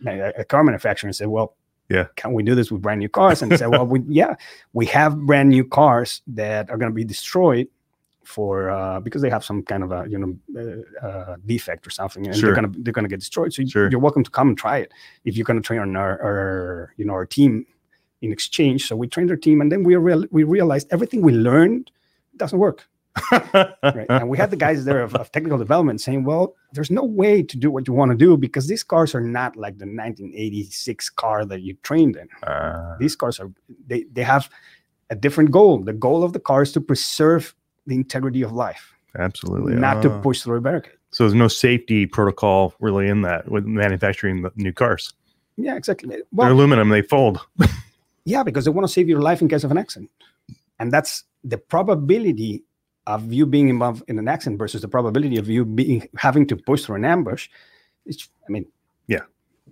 a 0.07 0.33
a 0.39 0.43
car 0.43 0.63
manufacturer 0.63 1.07
and 1.07 1.15
said, 1.15 1.27
well, 1.27 1.55
Yeah. 1.89 2.05
can 2.15 2.33
we 2.33 2.41
do 2.43 2.55
this 2.55 2.71
with 2.71 2.81
brand 2.81 2.99
new 2.99 3.09
cars? 3.09 3.41
And 3.43 3.51
they 3.51 3.57
said, 3.57 3.67
well, 3.67 3.85
we, 3.85 4.01
yeah, 4.07 4.33
we 4.73 4.87
have 4.87 5.15
brand 5.19 5.49
new 5.49 5.63
cars 5.63 6.21
that 6.27 6.69
are 6.71 6.77
going 6.77 6.91
to 6.91 6.95
be 6.95 7.05
destroyed 7.05 7.67
for 8.27 8.69
uh, 8.69 8.99
because 8.99 9.21
they 9.21 9.29
have 9.29 9.43
some 9.49 9.63
kind 9.63 9.83
of 9.85 9.91
a 9.91 10.05
you 10.11 10.17
know 10.21 10.31
uh, 10.61 11.05
uh, 11.07 11.35
defect 11.45 11.87
or 11.87 11.91
something, 11.99 12.27
and 12.27 12.35
Sure. 12.35 12.47
they're 12.47 12.55
gonna 12.61 12.73
they're 12.83 12.93
gonna 12.97 13.07
get 13.15 13.19
destroyed. 13.19 13.53
So 13.53 13.63
Sure. 13.65 13.89
you're 13.89 14.01
welcome 14.07 14.23
to 14.23 14.29
come 14.37 14.49
and 14.49 14.57
try 14.57 14.77
it 14.79 14.91
if 15.23 15.35
you're 15.37 15.45
gonna 15.49 15.61
train 15.69 15.79
on 15.79 15.95
our, 15.95 16.13
our 16.21 16.93
you 16.97 17.05
know 17.05 17.13
our 17.13 17.25
team 17.25 17.65
in 18.21 18.31
exchange. 18.31 18.87
So 18.87 18.95
we 18.95 19.07
trained 19.07 19.31
our 19.31 19.37
team, 19.37 19.61
and 19.61 19.71
then 19.71 19.83
we 19.83 19.95
real, 19.95 20.25
we 20.31 20.43
realized 20.43 20.87
everything 20.91 21.21
we 21.21 21.33
learned 21.33 21.89
doesn't 22.35 22.59
work. 22.59 22.85
Right? 23.31 24.05
and 24.09 24.29
we 24.29 24.37
had 24.37 24.51
the 24.51 24.57
guys 24.57 24.85
there 24.85 25.01
of, 25.01 25.15
of 25.15 25.31
technical 25.31 25.57
development 25.57 26.01
saying, 26.01 26.23
"Well, 26.25 26.53
there's 26.73 26.91
no 26.91 27.03
way 27.03 27.41
to 27.51 27.55
do 27.57 27.71
what 27.71 27.87
you 27.87 27.93
want 27.93 28.11
to 28.11 28.17
do 28.17 28.37
because 28.37 28.67
these 28.67 28.83
cars 28.83 29.15
are 29.15 29.21
not 29.39 29.55
like 29.55 29.75
the 29.79 29.85
1986 29.87 31.09
car 31.11 31.45
that 31.45 31.61
you 31.61 31.73
trained 31.83 32.15
in. 32.21 32.27
Uh, 32.47 32.95
These 32.99 33.15
cars 33.15 33.39
are 33.39 33.49
they 33.87 34.03
they 34.13 34.23
have 34.23 34.49
a 35.09 35.15
different 35.15 35.49
goal. 35.51 35.79
The 35.79 35.93
goal 36.07 36.21
of 36.23 36.33
the 36.33 36.39
car 36.49 36.61
is 36.61 36.71
to 36.73 36.81
preserve 36.81 37.55
the 37.87 37.95
integrity 37.95 38.41
of 38.43 38.51
life, 38.51 38.93
absolutely. 39.17 39.73
not 39.75 40.01
to 40.03 40.11
Ah. 40.11 40.21
push 40.21 40.41
through 40.43 40.57
a 40.57 40.61
barricade." 40.61 40.93
So 41.11 41.23
there's 41.23 41.33
no 41.33 41.47
safety 41.47 42.05
protocol 42.05 42.73
really 42.79 43.07
in 43.07 43.21
that 43.23 43.49
with 43.49 43.65
manufacturing 43.65 44.41
the 44.43 44.51
new 44.55 44.73
cars. 44.73 45.13
Yeah, 45.55 45.75
exactly. 45.75 46.21
They're 46.31 46.51
aluminum, 46.51 46.89
they 46.89 47.01
fold. 47.01 47.39
yeah, 48.25 48.43
because 48.43 48.65
they 48.65 48.71
want 48.71 48.85
to 48.87 48.93
save 48.93 49.07
your 49.09 49.21
life 49.21 49.41
in 49.41 49.47
case 49.47 49.63
of 49.63 49.71
an 49.71 49.77
accident, 49.77 50.11
and 50.79 50.91
that's 50.91 51.23
the 51.43 51.57
probability 51.57 52.63
of 53.07 53.31
you 53.33 53.45
being 53.45 53.69
involved 53.69 54.03
in 54.07 54.19
an 54.19 54.27
accident 54.27 54.59
versus 54.59 54.81
the 54.81 54.87
probability 54.87 55.37
of 55.37 55.47
you 55.47 55.63
being 55.65 56.07
having 56.17 56.45
to 56.45 56.55
push 56.57 56.83
through 56.83 56.97
an 56.97 57.05
ambush. 57.05 57.47
It's, 58.05 58.29
I 58.47 58.51
mean, 58.51 58.65
Yeah. 59.07 59.21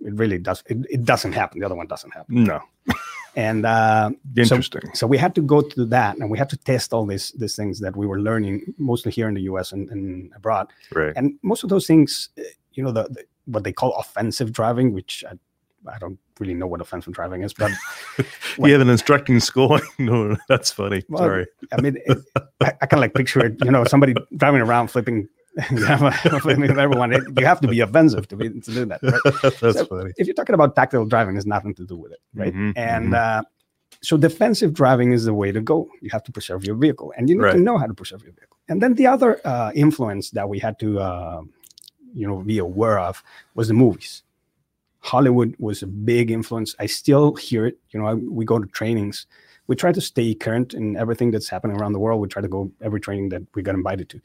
it 0.00 0.14
really 0.14 0.38
does. 0.38 0.62
It, 0.66 0.78
it 0.90 1.04
doesn't 1.04 1.32
happen. 1.32 1.60
The 1.60 1.66
other 1.66 1.74
one 1.76 1.86
doesn't 1.86 2.12
happen. 2.12 2.44
No. 2.44 2.60
And 3.36 3.66
uh, 3.66 4.10
Interesting. 4.34 4.80
so 4.94 5.06
we 5.06 5.18
had 5.18 5.34
to 5.34 5.42
go 5.42 5.60
through 5.60 5.86
that, 5.86 6.16
and 6.16 6.30
we 6.30 6.38
had 6.38 6.48
to 6.48 6.56
test 6.56 6.94
all 6.94 7.04
these 7.04 7.32
these 7.32 7.54
things 7.54 7.80
that 7.80 7.94
we 7.94 8.06
were 8.06 8.18
learning 8.18 8.74
mostly 8.78 9.12
here 9.12 9.28
in 9.28 9.34
the 9.34 9.42
U.S. 9.42 9.72
and, 9.72 9.90
and 9.90 10.32
abroad. 10.34 10.72
right. 10.94 11.12
And 11.16 11.38
most 11.42 11.62
of 11.62 11.68
those 11.68 11.86
things, 11.86 12.30
uh, 12.38 12.42
you 12.72 12.82
know, 12.82 12.92
the, 12.92 13.04
the 13.04 13.24
what 13.44 13.62
they 13.62 13.72
call 13.72 13.92
offensive 13.96 14.52
driving, 14.52 14.94
which 14.94 15.22
I, 15.28 15.34
I 15.92 15.98
don't 15.98 16.18
really 16.40 16.54
know 16.54 16.66
what 16.66 16.80
offensive 16.80 17.12
driving 17.12 17.42
is, 17.42 17.52
but 17.52 17.70
you 18.58 18.72
have 18.72 18.80
an 18.80 18.88
instructing 18.88 19.38
school. 19.40 19.78
no, 19.98 20.36
that's 20.48 20.70
funny. 20.70 21.04
Well, 21.08 21.22
Sorry. 21.22 21.46
I 21.72 21.80
mean, 21.80 21.98
it, 22.06 22.18
I, 22.60 22.72
I 22.80 22.86
kind 22.86 22.94
of 22.94 23.00
like 23.00 23.14
picture 23.14 23.44
it, 23.44 23.62
you 23.64 23.70
know, 23.70 23.84
somebody 23.84 24.14
driving 24.36 24.62
around 24.62 24.88
flipping, 24.88 25.28
everyone. 26.78 27.12
It, 27.12 27.22
you 27.38 27.46
have 27.46 27.60
to 27.60 27.68
be 27.68 27.80
offensive 27.80 28.28
to 28.28 28.36
be 28.36 28.50
to 28.50 28.70
do 28.70 28.84
that. 28.86 29.00
Right? 29.02 29.20
that's 29.60 29.78
so- 29.78 29.86
funny. 29.86 30.12
If 30.16 30.26
you're 30.26 30.34
talking 30.34 30.54
about 30.54 30.76
tactical 30.76 31.06
driving, 31.06 31.34
there's 31.34 31.46
nothing 31.46 31.74
to 31.74 31.84
do 31.84 31.96
with 31.96 32.12
it, 32.12 32.20
right? 32.34 32.54
Mhm, 32.54 32.72
And 32.76 33.12
mhm. 33.12 33.14
uh, 33.14 33.42
so 34.02 34.16
defensive 34.16 34.74
driving 34.74 35.12
is 35.12 35.24
the 35.24 35.34
way 35.34 35.52
to 35.52 35.60
go. 35.60 35.88
You 36.02 36.10
have 36.12 36.22
to 36.24 36.32
preserve 36.32 36.64
your 36.64 36.76
vehicle, 36.76 37.12
and 37.16 37.28
you 37.30 37.40
need 37.40 37.52
to 37.52 37.58
know 37.58 37.78
how 37.78 37.86
to 37.86 37.94
preserve 37.94 38.22
your 38.22 38.32
vehicle. 38.32 38.56
And 38.68 38.82
then 38.82 38.94
the 38.94 39.06
other 39.06 39.40
uh, 39.46 39.72
influence 39.74 40.30
that 40.30 40.48
we 40.48 40.58
had 40.58 40.78
to, 40.80 40.98
uh, 40.98 41.42
you 42.14 42.26
know, 42.26 42.38
be 42.42 42.58
aware 42.58 42.98
of 42.98 43.22
was 43.54 43.68
the 43.68 43.74
movies. 43.74 44.22
Hollywood 45.00 45.54
was 45.58 45.82
a 45.82 45.86
big 45.86 46.30
influence. 46.30 46.74
I 46.80 46.86
still 46.86 47.36
hear 47.36 47.64
it. 47.64 47.78
You 47.90 48.00
know, 48.00 48.06
I, 48.06 48.14
we 48.14 48.44
go 48.44 48.58
to 48.58 48.66
trainings. 48.66 49.26
We 49.68 49.76
try 49.76 49.92
to 49.92 50.00
stay 50.00 50.34
current 50.34 50.74
in 50.74 50.96
everything 50.96 51.30
that's 51.30 51.48
happening 51.48 51.76
around 51.80 51.92
the 51.92 51.98
world. 52.00 52.20
We 52.20 52.28
try 52.28 52.42
to 52.42 52.48
go 52.48 52.70
every 52.82 53.00
training 53.00 53.28
that 53.30 53.42
we 53.54 53.62
got 53.62 53.74
invited 53.76 54.08
to, 54.10 54.20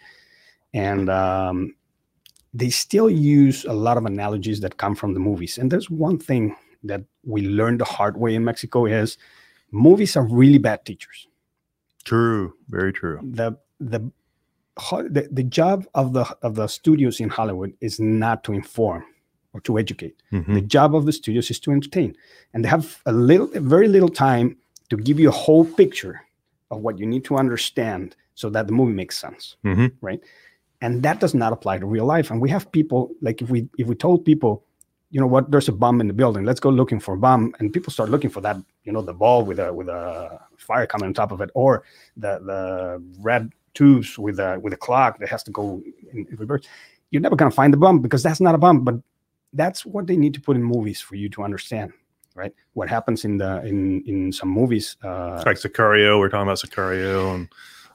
and 0.73 1.09
um, 1.09 1.75
they 2.53 2.69
still 2.69 3.09
use 3.09 3.65
a 3.65 3.73
lot 3.73 3.97
of 3.97 4.05
analogies 4.05 4.59
that 4.61 4.77
come 4.77 4.95
from 4.95 5.13
the 5.13 5.19
movies. 5.19 5.57
And 5.57 5.71
there's 5.71 5.89
one 5.89 6.17
thing 6.17 6.55
that 6.83 7.03
we 7.23 7.41
learned 7.47 7.79
the 7.79 7.85
hard 7.85 8.17
way 8.17 8.35
in 8.35 8.43
Mexico 8.43 8.85
is 8.85 9.17
movies 9.71 10.15
are 10.17 10.25
really 10.25 10.57
bad 10.57 10.83
teachers. 10.85 11.27
True. 12.03 12.53
Very 12.69 12.91
true. 12.93 13.19
The 13.21 13.57
the 13.79 14.11
the, 15.09 15.27
the 15.31 15.43
job 15.43 15.85
of 15.93 16.13
the 16.13 16.25
of 16.41 16.55
the 16.55 16.67
studios 16.67 17.19
in 17.19 17.29
Hollywood 17.29 17.73
is 17.81 17.99
not 17.99 18.43
to 18.45 18.53
inform 18.53 19.03
or 19.53 19.59
to 19.61 19.77
educate. 19.77 20.15
Mhm. 20.31 20.53
The 20.53 20.61
job 20.61 20.95
of 20.95 21.05
the 21.05 21.11
studios 21.11 21.51
is 21.51 21.59
to 21.59 21.71
entertain, 21.71 22.15
and 22.53 22.63
they 22.63 22.69
have 22.69 23.01
a 23.05 23.11
little, 23.11 23.47
very 23.47 23.87
little 23.87 24.09
time 24.09 24.57
to 24.89 24.97
give 24.97 25.19
you 25.19 25.29
a 25.29 25.31
whole 25.45 25.65
picture 25.65 26.21
of 26.71 26.79
what 26.81 26.97
you 26.97 27.05
need 27.05 27.23
to 27.25 27.35
understand 27.35 28.15
so 28.33 28.49
that 28.49 28.65
the 28.65 28.73
movie 28.73 28.93
makes 28.93 29.17
sense, 29.17 29.57
Mhm. 29.63 29.91
right? 30.01 30.21
And 30.81 31.03
that 31.03 31.19
does 31.19 31.33
not 31.33 31.53
apply 31.53 31.77
to 31.77 31.85
real 31.85 32.05
life. 32.05 32.31
And 32.31 32.41
we 32.41 32.49
have 32.49 32.71
people 32.71 33.11
like 33.21 33.41
if 33.41 33.49
we 33.49 33.69
if 33.77 33.87
we 33.87 33.95
told 33.95 34.25
people, 34.25 34.63
you 35.11 35.19
know 35.21 35.27
what, 35.27 35.51
there's 35.51 35.67
a 35.67 35.71
bomb 35.71 36.01
in 36.01 36.07
the 36.07 36.13
building, 36.13 36.43
let's 36.43 36.59
go 36.59 36.69
looking 36.69 36.99
for 36.99 37.13
a 37.13 37.17
bomb, 37.17 37.53
and 37.59 37.71
people 37.71 37.91
start 37.91 38.09
looking 38.09 38.29
for 38.29 38.41
that, 38.41 38.57
you 38.83 38.91
know, 38.91 39.01
the 39.01 39.13
ball 39.13 39.45
with 39.45 39.59
a 39.59 39.71
with 39.73 39.89
a 39.89 40.39
fire 40.57 40.87
coming 40.87 41.07
on 41.07 41.13
top 41.13 41.31
of 41.31 41.41
it, 41.41 41.49
or 41.53 41.83
the 42.17 42.39
the 42.39 43.03
red 43.19 43.51
tubes 43.73 44.17
with 44.17 44.39
a 44.39 44.59
with 44.63 44.73
a 44.73 44.77
clock 44.77 45.19
that 45.19 45.29
has 45.29 45.43
to 45.43 45.51
go 45.51 45.81
in, 46.13 46.25
in 46.29 46.35
reverse. 46.37 46.65
You're 47.11 47.21
never 47.21 47.35
gonna 47.35 47.51
find 47.51 47.71
the 47.71 47.77
bomb 47.77 47.99
because 47.99 48.23
that's 48.23 48.41
not 48.41 48.55
a 48.55 48.57
bomb, 48.57 48.83
but 48.83 48.95
that's 49.53 49.85
what 49.85 50.07
they 50.07 50.15
need 50.15 50.33
to 50.33 50.41
put 50.41 50.55
in 50.55 50.63
movies 50.63 51.01
for 51.01 51.15
you 51.15 51.29
to 51.29 51.43
understand 51.43 51.91
right 52.33 52.53
what 52.73 52.87
happens 52.87 53.25
in 53.25 53.37
the 53.37 53.61
in 53.65 54.01
in 54.07 54.31
some 54.31 54.47
movies 54.47 54.95
uh 55.03 55.43
Like 55.45 55.57
Sicario. 55.57 56.17
We're 56.17 56.29
talking 56.29 56.43
about 56.47 56.59
Sicario 56.59 57.35
and 57.35 57.49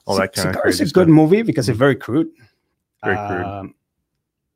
all 0.05 0.15
that 0.17 0.33
kind 0.33 0.49
of 0.49 0.55
Sicario 0.55 0.57
is 0.57 0.61
crazy 0.61 0.83
a 0.83 0.87
stuff. 0.87 0.93
good 1.05 1.09
movie 1.09 1.41
because 1.41 1.67
it's 1.67 1.77
very 1.77 1.95
crude 1.95 2.29
Very 3.15 3.27
crude. 3.27 3.45
Um, 3.45 3.73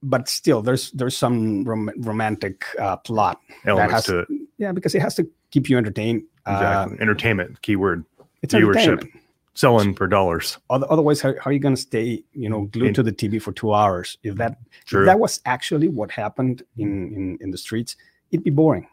but 0.03 0.27
still 0.27 0.61
there's 0.61 0.91
there's 0.91 1.15
some 1.15 1.63
rom- 1.63 1.91
romantic 1.97 2.65
uh 2.79 2.97
plot 2.97 3.39
Elements 3.65 3.93
has- 3.93 4.05
to 4.05 4.19
it. 4.19 4.27
yeah 4.57 4.71
because 4.71 4.95
it 4.95 5.01
has 5.01 5.13
to 5.15 5.27
keep 5.51 5.69
you 5.69 5.77
entertained 5.77 6.23
Exactly. 6.47 6.97
uh, 6.97 7.01
Entertainment, 7.01 7.61
keyword. 7.61 8.03
it's 8.41 8.53
Viewership. 8.53 9.07
Selling 9.53 9.93
for 9.93 10.07
dollars. 10.07 10.57
Otherwise 10.71 11.21
how, 11.21 11.33
how 11.35 11.49
are 11.49 11.53
you 11.53 11.59
going 11.59 11.75
to 11.75 11.81
stay 11.81 12.23
you 12.33 12.49
know 12.49 12.61
glued 12.73 12.87
In- 12.87 12.93
to 12.95 13.03
the 13.03 13.11
tv 13.11 13.39
for 13.39 13.51
two 13.51 13.73
hours 13.73 14.17
if 14.23 14.35
that 14.35 14.57
True. 14.85 15.01
if 15.01 15.05
that 15.05 15.19
was 15.19 15.39
actually 15.45 15.87
what 15.89 16.09
happened 16.09 16.63
in 16.77 17.13
in, 17.13 17.37
in 17.41 17.51
the 17.51 17.57
streets 17.57 17.95
it'd 18.31 18.43
be 18.43 18.49
boring 18.49 18.87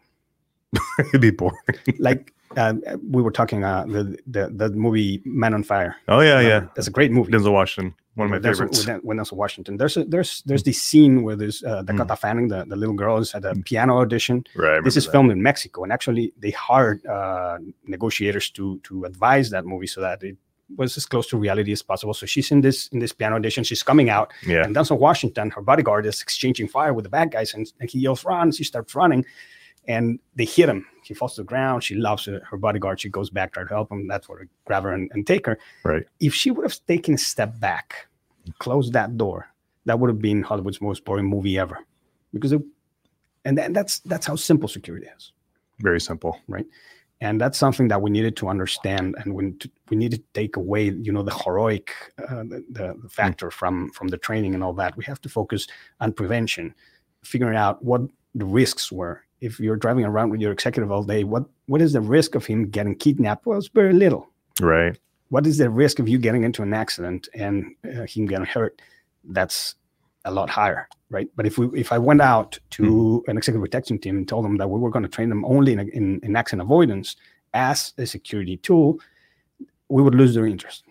It'd 0.99 1.21
be 1.23 1.31
boring. 1.31 1.57
like 1.99 2.35
uh, 2.57 2.75
we 3.11 3.23
were 3.23 3.31
talking 3.31 3.63
uh 3.65 3.85
the, 3.87 4.19
the 4.27 4.49
the 4.49 4.71
movie 4.71 5.21
man 5.25 5.55
on 5.55 5.63
fire 5.63 5.97
Oh 6.09 6.21
yeah, 6.21 6.41
yeah. 6.41 6.57
Uh, 6.57 6.69
that's 6.75 6.89
a 6.89 6.91
great 6.91 7.11
movie 7.13 7.31
Denzel 7.33 7.53
Washington, 7.53 7.95
one 8.15 8.27
of 8.27 8.31
my 8.31 8.39
Denzel- 8.39 8.43
favorites. 8.59 8.87
with 9.05 9.17
Denzel 9.19 9.37
Washington 9.37 9.77
there's 9.77 9.97
a, 9.97 10.05
there's 10.05 10.43
there's 10.47 10.63
this 10.63 10.81
scene 10.81 11.23
where 11.23 11.37
there's 11.37 11.63
uh, 11.63 11.83
Dakota 11.83 12.17
Fanning 12.17 12.49
the, 12.49 12.65
the 12.65 12.77
little 12.77 12.95
girl 12.95 13.19
is 13.19 13.35
at 13.35 13.45
a 13.45 13.55
piano 13.65 13.99
audition 13.99 14.45
Right. 14.57 14.83
This 14.83 14.97
is 14.97 15.07
remember 15.07 15.13
filmed 15.13 15.33
in 15.33 15.43
Mexico 15.43 15.83
and 15.85 15.93
actually 15.93 16.33
they 16.39 16.51
hired 16.51 17.05
uh, 17.07 17.59
negotiators 17.87 18.51
to 18.51 18.79
to 18.85 19.05
advise 19.05 19.51
that 19.51 19.65
movie 19.67 19.87
so 19.87 20.01
that 20.01 20.23
it 20.23 20.37
was 20.77 20.97
as 20.99 21.07
close 21.07 21.27
to 21.29 21.39
reality 21.39 21.73
as 21.73 21.81
possible 21.83 22.13
so 22.13 22.27
she's 22.27 22.51
in 22.51 22.61
this 22.61 22.89
in 22.89 22.99
this 22.99 23.13
piano 23.13 23.37
audition 23.37 23.65
she's 23.65 23.83
coming 23.83 24.11
out. 24.11 24.33
Yeah. 24.47 24.65
and 24.65 24.77
Denzel 24.77 24.99
Washington, 24.99 25.49
her 25.57 25.63
bodyguard, 25.63 26.05
is 26.05 26.21
exchanging 26.21 26.69
fire 26.69 26.93
with 26.93 27.05
the 27.05 27.09
bad 27.19 27.31
guys, 27.31 27.55
and, 27.55 27.65
and 27.81 27.89
he 27.89 27.99
yells, 28.01 28.23
"Run!" 28.25 28.53
She 28.53 28.65
starts 28.65 28.95
running, 28.95 29.25
and 29.89 30.19
they 30.37 30.45
hit 30.45 30.69
him. 30.69 30.87
He 31.03 31.15
falls 31.15 31.35
to 31.35 31.41
the 31.41 31.47
ground. 31.47 31.83
She 31.83 31.95
loves 31.95 32.27
her, 32.27 32.41
her 32.49 32.59
bodyguard. 32.59 33.01
She 33.01 33.09
goes 33.09 33.31
back, 33.31 33.55
try 33.55 33.65
to 33.65 33.69
help 33.69 33.91
him. 33.91 34.07
That's 34.07 34.29
where 34.29 34.41
they 34.41 34.49
grab 34.67 34.85
her 34.85 34.93
and, 34.93 35.11
and 35.15 35.27
take 35.27 35.47
her. 35.47 35.59
Right. 35.83 36.05
If 36.21 36.35
she 36.35 36.51
would 36.51 36.65
have 36.65 36.79
taken 36.87 37.15
a 37.15 37.19
step 37.19 37.59
back, 37.59 38.07
closed 38.59 38.93
that 38.93 39.17
door, 39.17 39.49
that 39.87 39.99
would 39.99 40.09
have 40.09 40.21
been 40.21 40.43
Hollywood's 40.43 40.83
most 40.83 41.05
boring 41.07 41.27
movie 41.27 41.59
ever, 41.59 41.79
because 42.35 42.53
it, 42.53 42.63
and 43.47 43.57
then 43.57 43.73
that's 43.73 44.01
that's 44.01 44.27
how 44.27 44.37
simple 44.37 44.69
security 44.69 45.07
is 45.17 45.33
Very 45.81 46.01
simple. 46.01 46.39
Right. 46.47 46.67
And 47.21 47.41
that's 47.41 47.59
something 47.59 47.89
that 47.89 48.01
we 48.01 48.11
needed 48.11 48.37
to 48.37 48.49
understand 48.49 49.17
and 49.19 49.35
we, 49.35 49.53
we 49.89 49.97
need 49.97 50.13
to 50.13 50.23
take 50.35 50.57
away 50.57 50.91
you 50.91 51.11
know 51.11 51.23
the 51.23 51.35
heroic 51.35 51.91
uh, 52.29 52.45
the, 52.45 52.65
the, 52.71 52.95
the 53.03 53.09
factor 53.09 53.51
from 53.51 53.91
from 53.91 54.09
the 54.09 54.19
training 54.19 54.55
and 54.55 54.63
all 54.63 54.75
that 54.75 54.97
we 54.97 55.05
have 55.05 55.21
to 55.23 55.29
focus 55.29 55.67
on 56.01 56.13
prevention 56.13 56.73
figuring 57.25 57.57
out 57.57 57.85
what 57.85 58.03
the 58.37 58.45
risks 58.45 58.93
were 58.93 59.25
if 59.41 59.61
you're 59.61 59.77
driving 59.77 60.05
around 60.05 60.31
with 60.31 60.41
your 60.41 60.53
executive 60.53 60.91
all 60.91 61.03
day 61.05 61.25
what 61.25 61.45
what 61.67 61.81
is 61.81 61.93
the 61.93 62.01
risk 62.01 62.35
of 62.35 62.45
him 62.47 62.69
getting 62.69 62.95
kidnapped? 62.95 63.47
Well 63.47 63.59
it's 63.59 63.69
very 63.69 63.93
little. 63.93 64.29
Right. 64.61 64.99
what 65.29 65.47
is 65.47 65.59
the 65.59 65.71
risk 65.71 65.99
of 66.01 66.09
you 66.09 66.19
getting 66.19 66.43
into 66.45 66.63
an 66.63 66.75
accident 66.75 67.29
and 67.35 67.75
uh, 67.85 68.07
him 68.07 68.27
getting 68.27 68.47
hurt? 68.47 68.81
That's 69.25 69.75
a 70.25 70.31
lot 70.33 70.51
higher 70.51 70.89
right? 71.11 71.29
But 71.37 71.47
if 71.47 71.57
we 71.59 71.69
if 71.81 71.91
i 71.93 71.99
went 71.99 72.21
out 72.21 72.59
to 72.71 73.25
an 73.29 73.39
executive 73.39 73.63
protection 73.63 73.99
team 73.99 74.17
and 74.19 74.29
told 74.29 74.45
them 74.45 74.57
that 74.59 74.69
we 74.69 74.79
were 74.81 74.91
going 74.91 75.05
to 75.05 75.09
train 75.09 75.29
them 75.31 75.45
only 75.45 75.73
in, 75.73 75.81
in, 75.91 76.21
in 76.23 76.37
accident 76.37 76.67
avoidance 76.67 77.17
as 77.55 77.95
a 77.99 78.05
security 78.05 78.57
tool 78.59 78.99
we 79.89 80.03
would 80.03 80.15
lose 80.15 80.35
their 80.35 80.47
interest 80.47 80.85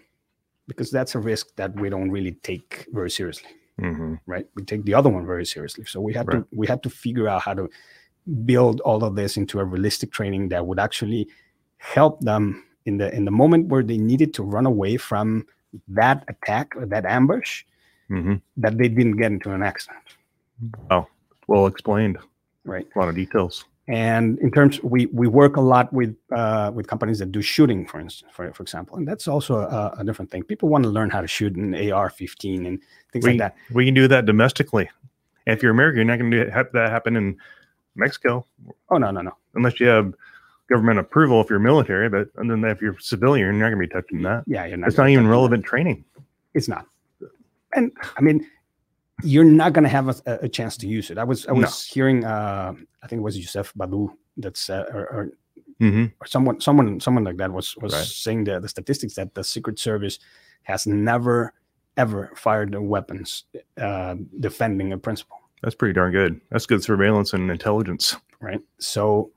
because 0.68 0.89
that's 0.89 1.13
a 1.13 1.20
risk 1.20 1.56
that 1.56 1.75
we 1.75 1.88
don't 1.89 2.10
really 2.10 2.32
take 2.50 2.88
very 2.94 3.12
seriously 3.12 3.50
hmm 3.80 4.16
right? 4.25 4.46
We 4.56 4.63
take 4.63 4.84
the 4.86 4.96
other 4.96 5.10
one 5.10 5.25
very 5.25 5.46
seriously. 5.46 5.86
So 5.86 6.01
we 6.01 6.13
had 6.13 6.27
Right. 6.27 6.39
to 6.39 6.48
we 6.60 6.66
had 6.68 6.82
to 6.84 6.89
figure 6.89 7.27
out 7.30 7.42
how 7.44 7.54
to 7.54 7.70
build 8.46 8.81
all 8.81 9.03
of 9.03 9.15
this 9.15 9.38
into 9.38 9.60
a 9.60 9.65
realistic 9.65 10.12
training 10.12 10.50
that 10.50 10.65
would 10.65 10.79
actually 10.79 11.27
help 11.77 12.19
them 12.22 12.63
in 12.86 12.98
the 12.98 13.13
in 13.15 13.25
the 13.25 13.31
moment 13.31 13.67
where 13.67 13.84
they 13.84 13.98
needed 13.98 14.34
to 14.34 14.43
run 14.43 14.65
away 14.65 14.98
from 14.98 15.46
that 15.88 16.24
attack 16.27 16.75
or 16.75 16.86
that 16.86 17.05
ambush 17.05 17.63
hmm 18.07 18.36
that 18.55 18.77
they 18.77 18.88
didn't 18.88 19.17
get 19.17 19.31
into 19.31 19.51
an 19.51 19.62
accident. 19.62 20.03
Oh, 20.89 21.05
Well 21.48 21.67
explained. 21.67 22.17
right. 22.65 22.88
A 22.96 23.00
lot 23.00 23.10
of 23.10 23.15
details. 23.15 23.65
and 23.89 24.38
in 24.39 24.50
terms 24.51 24.81
we 24.84 25.05
we 25.22 25.27
work 25.27 25.55
a 25.57 25.62
lot 25.74 25.91
with 25.93 26.13
uh, 26.39 26.69
with 26.74 26.86
companies 26.88 27.19
that 27.19 27.31
do 27.31 27.41
shooting 27.41 27.86
for 27.88 28.00
instance 28.00 28.31
for, 28.36 28.51
for 28.53 28.63
example. 28.63 28.98
And 28.98 29.07
that's 29.07 29.27
also 29.27 29.53
a, 29.60 29.81
a 30.00 30.03
different 30.03 30.29
thing. 30.31 30.43
People 30.43 30.67
want 30.74 30.84
to 30.84 30.89
learn 30.98 31.10
how 31.10 31.22
to 31.22 31.27
shoot 31.27 31.53
an 31.55 31.74
ar-15 31.75 32.67
and 32.67 32.79
things 33.12 33.24
We, 33.25 33.31
like 33.31 33.39
that. 33.39 33.55
we 33.77 33.86
can 33.86 33.93
do 33.93 34.07
that 34.13 34.25
domestically. 34.25 34.89
If 35.46 35.62
you're 35.63 35.72
American, 35.72 35.98
you're 36.00 36.05
not 36.13 36.19
going 36.19 36.31
to 36.31 36.51
have 36.51 36.67
that 36.74 36.89
happen 36.91 37.15
in 37.15 37.38
Mexico 37.98 38.46
oh 38.89 38.98
no 38.98 39.12
no 39.12 39.22
no 39.22 39.34
unless 39.56 39.80
you 39.80 39.88
have 39.88 40.13
government 40.70 41.00
approval 41.00 41.39
if 41.42 41.50
you're 41.50 41.60
military. 41.60 42.10
But 42.10 42.27
other 42.38 42.50
than 42.50 42.62
that, 42.62 42.72
if 42.72 42.82
you're 42.82 42.98
civilian, 43.00 43.46
you're 43.46 43.54
not 43.54 43.70
going 43.70 43.82
to 43.82 43.88
be 43.88 43.94
touching 43.94 44.22
that. 44.24 44.44
yeah 44.48 44.66
you're 44.66 44.77
not 44.77 44.88
It's 44.89 44.98
not 44.98 45.10
even 45.10 45.24
touch 45.24 45.30
that. 45.30 45.32
relevant 45.38 45.66
training. 45.66 46.04
it's 46.54 46.68
not 46.68 46.86
and 47.75 47.92
i 48.18 48.22
mean 48.22 48.46
you're 49.24 49.44
not 49.44 49.74
going 49.74 49.84
to 49.84 49.89
have 49.89 50.08
a, 50.10 50.39
a 50.44 50.50
chance 50.50 50.77
to 50.77 50.88
use 50.88 51.10
it 51.12 51.18
i 51.18 51.24
was 51.24 51.48
i 51.48 51.51
No. 51.51 51.60
was 51.62 51.84
hearing 51.86 52.24
uh 52.24 52.74
i 53.04 53.08
think 53.08 53.20
it 53.20 53.24
was 53.24 53.38
yusef 53.38 53.74
badu 53.74 54.10
that's 54.38 54.70
uh, 54.70 54.86
or, 54.94 55.04
or 55.16 55.30
hmm 55.80 56.06
or 56.22 56.25
someone 56.27 56.60
someone 56.62 57.00
someone 57.00 57.24
like 57.24 57.38
that 57.38 57.51
was 57.51 57.75
was 57.77 57.94
Right. 57.94 58.04
saying 58.06 58.44
the, 58.46 58.60
the 58.60 58.70
statistics 58.70 59.16
that 59.16 59.34
the 59.36 59.44
secret 59.44 59.80
service 59.80 60.20
has 60.63 60.86
never 60.88 61.54
ever 61.98 62.32
fired 62.36 62.72
the 62.74 62.82
weapons 62.82 63.44
uh, 63.82 64.16
defending 64.39 64.94
a 64.94 64.98
principal 64.98 65.38
That's 65.62 65.76
pretty 65.76 65.94
darn 65.94 66.12
good. 66.12 66.40
That's 66.52 66.66
good 66.66 66.84
surveillance 66.84 67.34
and 67.34 67.50
intelligence. 67.52 68.16
right 68.40 68.62
so 68.80 69.32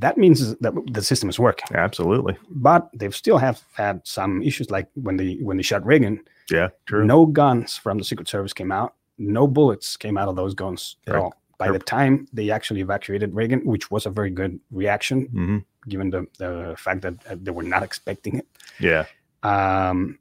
that 0.00 0.16
means 0.16 0.56
that 0.56 0.72
the 0.92 1.02
system 1.02 1.28
is 1.28 1.38
working 1.38 1.68
Absolutely. 1.76 2.36
but 2.50 2.88
they 2.94 3.10
still 3.10 3.38
have 3.38 3.62
had 3.74 4.00
some 4.04 4.42
issues 4.42 4.70
like 4.70 4.88
when 4.94 5.16
they 5.18 5.34
when 5.46 5.56
they 5.58 5.62
shot 5.62 5.84
reagan 5.86 6.20
Yeah. 6.50 6.68
True. 6.86 7.04
no 7.04 7.26
guns 7.26 7.76
from 7.76 7.98
the 7.98 8.04
secret 8.04 8.26
service 8.28 8.52
came 8.54 8.72
out 8.72 8.94
no 9.18 9.46
bullets 9.46 9.96
came 9.96 10.16
out 10.18 10.28
of 10.28 10.36
those 10.36 10.54
guns 10.54 10.96
at 11.06 11.14
Right. 11.14 11.20
all 11.22 11.34
by 11.58 11.70
the 11.70 11.78
time 11.78 12.26
they 12.32 12.50
actually 12.50 12.80
evacuated 12.80 13.34
reagan 13.34 13.60
which 13.72 13.90
was 13.90 14.06
a 14.06 14.10
very 14.10 14.30
good 14.30 14.58
reaction 14.70 15.18
hmm 15.26 15.58
given 15.86 16.08
the, 16.10 16.26
the 16.38 16.74
fact 16.78 17.02
that 17.02 17.14
uh, 17.30 17.36
they 17.44 17.50
were 17.50 17.62
not 17.74 17.82
expecting 17.82 18.38
it 18.38 18.46
Yeah. 18.80 19.04
um, 19.42 20.18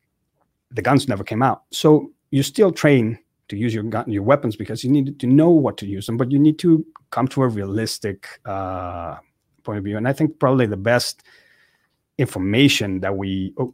the 0.71 0.81
guns 0.81 1.07
never 1.07 1.23
came 1.23 1.41
out. 1.43 1.63
So 1.71 2.11
you 2.31 2.43
still 2.43 2.71
train 2.71 3.17
to 3.53 3.59
use 3.59 3.73
your 3.73 3.83
gun, 3.83 4.09
your 4.09 4.23
weapons 4.23 4.55
because 4.55 4.83
you 4.83 4.91
need 4.91 5.19
to 5.19 5.27
know 5.27 5.49
what 5.49 5.77
to 5.77 5.85
use 5.85 6.05
them, 6.07 6.17
but 6.17 6.31
you 6.31 6.39
need 6.39 6.57
to 6.59 6.85
come 7.11 7.27
to 7.29 7.43
a 7.43 7.47
realistic 7.47 8.39
uh, 8.45 9.15
point 9.63 9.77
of 9.77 9.83
view. 9.83 9.97
And 9.97 10.07
I 10.07 10.13
think 10.13 10.39
probably 10.39 10.65
the 10.65 10.77
best 10.77 11.23
information 12.17 12.99
that 13.01 13.15
we 13.17 13.53
oh, 13.57 13.73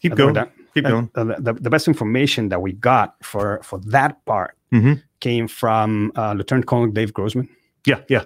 Keep 0.00 0.14
going. 0.16 0.34
that- 0.34 0.52
Keep 0.74 0.84
going. 0.84 1.10
uh, 1.14 1.24
the, 1.38 1.52
the 1.52 1.68
best 1.68 1.86
information 1.86 2.48
that 2.48 2.62
we 2.62 2.72
got 2.72 3.16
for 3.22 3.60
for 3.62 3.78
that 3.86 4.24
part 4.24 4.56
hmm 4.70 4.94
came 5.20 5.46
from 5.46 6.10
uh, 6.16 6.32
Lieutenant 6.32 6.66
Colonel 6.66 6.88
Dave 6.88 7.12
Grossman. 7.12 7.48
Yeah. 7.86 8.00
Yeah. 8.08 8.24